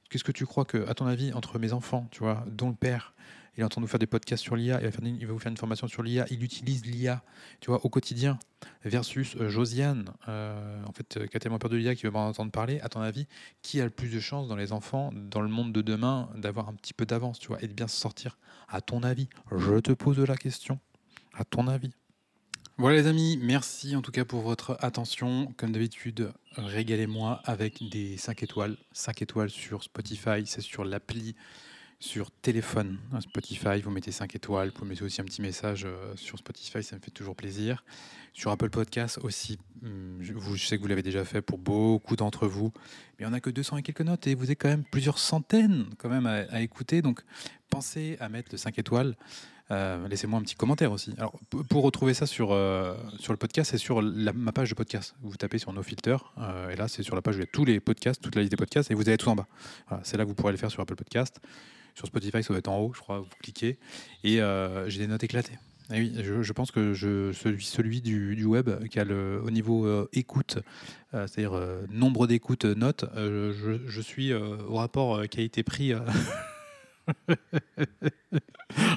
[0.10, 2.76] Qu'est-ce que tu crois que, à ton avis, entre mes enfants, tu vois, dont le
[2.76, 3.14] père,
[3.58, 5.88] il est en nous faire des podcasts sur l'IA, il va, vous faire une formation
[5.88, 7.24] sur l'IA, il utilise l'IA,
[7.62, 8.38] tu vois, au quotidien,
[8.84, 12.12] versus euh, Josiane, euh, en fait, euh, qui a tellement peur de l'IA qui veut
[12.12, 12.80] pas en entendre parler.
[12.82, 13.28] À ton avis,
[13.62, 16.68] qui a le plus de chances dans les enfants, dans le monde de demain, d'avoir
[16.68, 18.38] un petit peu d'avance, tu vois, et de bien se sortir?
[18.68, 20.80] À ton avis, je te pose la question.
[21.34, 21.92] À ton avis
[22.78, 25.54] voilà les amis, merci en tout cas pour votre attention.
[25.56, 28.76] Comme d'habitude, régalez-moi avec des 5 étoiles.
[28.92, 31.38] 5 étoiles sur Spotify, c'est sur l'appli
[32.00, 33.82] sur téléphone hein, Spotify.
[33.82, 37.02] Vous mettez 5 étoiles, vous mettez aussi un petit message euh, sur Spotify, ça me
[37.02, 37.84] fait toujours plaisir.
[38.34, 42.48] Sur Apple Podcast aussi, hum, je, sais que vous l'avez déjà fait pour beaucoup d'entre
[42.48, 42.72] vous,
[43.18, 45.86] mais on n'a que 200 et quelques notes et vous avez quand même plusieurs centaines
[45.98, 47.02] quand même à, écouter.
[47.02, 47.22] Donc
[47.70, 49.16] pensez à mettre le 5 étoiles.
[49.72, 51.16] Euh, Laissez-moi un petit commentaire aussi.
[51.18, 51.40] Alors,
[51.70, 55.16] pour retrouver ça sur, euh, sur le podcast, c'est sur ma page de podcast.
[55.24, 56.34] Vous tapez sur nos filters,
[56.72, 58.42] et là, c'est sur la page où il y a tous les podcasts, toute la
[58.42, 59.48] liste des podcasts, et vous avez tout en bas.
[60.04, 61.42] C'est là que vous pourrez le faire sur Apple Podcast.
[61.96, 63.78] Sur Spotify, ça doit être en haut, je crois, vous cliquez.
[64.24, 65.58] Et euh, j'ai des notes éclatées.
[65.94, 70.10] Et oui, je, pense que je, celui, du, web qui a le, au niveau euh,
[70.14, 70.58] écoute,
[71.14, 75.94] euh, c'est-à-dire nombre d'écoutes, notes, je, je suis au rapport qui a été pris.
[77.30, 77.36] euh,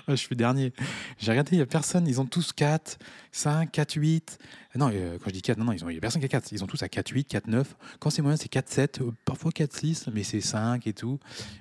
[0.08, 0.72] je suis dernier.
[1.18, 2.06] J'ai regardé, il n'y a personne.
[2.06, 2.98] Ils ont tous 4,
[3.32, 4.38] 5, 4, 8.
[4.76, 6.52] Non, euh, quand je dis 4, non, non, il n'y a personne qui a 4.
[6.52, 7.76] Ils ont tous à 4, 8, 4, 9.
[7.98, 11.18] Quand c'est moyen, c'est 4, 7, euh, parfois 4, 6, mais c'est 5 et tout.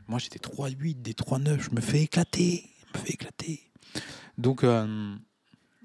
[0.08, 1.70] Moi, j'étais 3, 8, des 3, 9.
[1.70, 2.66] Je me fais éclater.
[2.94, 3.68] Je me fais éclater.
[4.38, 5.16] Donc, euh,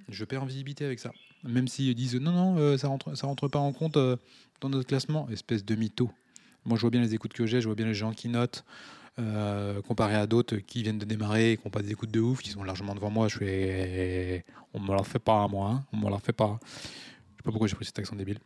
[0.08, 1.12] je perds en visibilité avec ça.
[1.44, 4.16] Même s'ils disent non, non, euh, ça rentre, ça rentre pas en compte euh,
[4.60, 5.28] dans notre classement.
[5.30, 6.10] Espèce de mytho.
[6.64, 8.64] Moi, je vois bien les écoutes que j'ai, je vois bien les gens qui notent.
[9.18, 12.20] Euh, comparé à d'autres qui viennent de démarrer et qui n'ont pas des écoutes de
[12.20, 14.44] ouf, qui sont largement devant moi, je fais.
[14.74, 15.70] On me la fait pas, moi.
[15.70, 15.84] hein.
[15.92, 16.58] On me la fait pas.
[16.62, 18.38] Je sais pas pourquoi j'ai pris cet accent débile.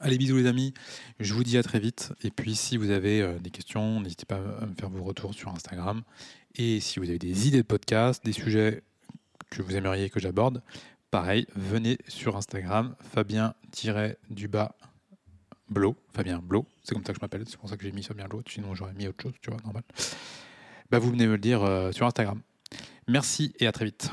[0.00, 0.74] Allez, bisous les amis.
[1.18, 2.12] Je vous dis à très vite.
[2.22, 5.34] Et puis, si vous avez euh, des questions, n'hésitez pas à me faire vos retours
[5.34, 6.02] sur Instagram.
[6.56, 8.82] Et si vous avez des idées de podcast, des sujets
[9.50, 10.62] que vous aimeriez que j'aborde,
[11.10, 14.74] pareil, venez sur Instagram, Fabien-du-bas
[15.70, 18.02] Blo, Fabien Blo, c'est comme ça que je m'appelle, c'est pour ça que j'ai mis
[18.02, 19.82] Fabien Blo, sinon j'aurais mis autre chose, tu vois, normal.
[20.90, 22.40] Bah, vous venez me le dire euh, sur Instagram.
[23.06, 24.10] Merci et à très vite.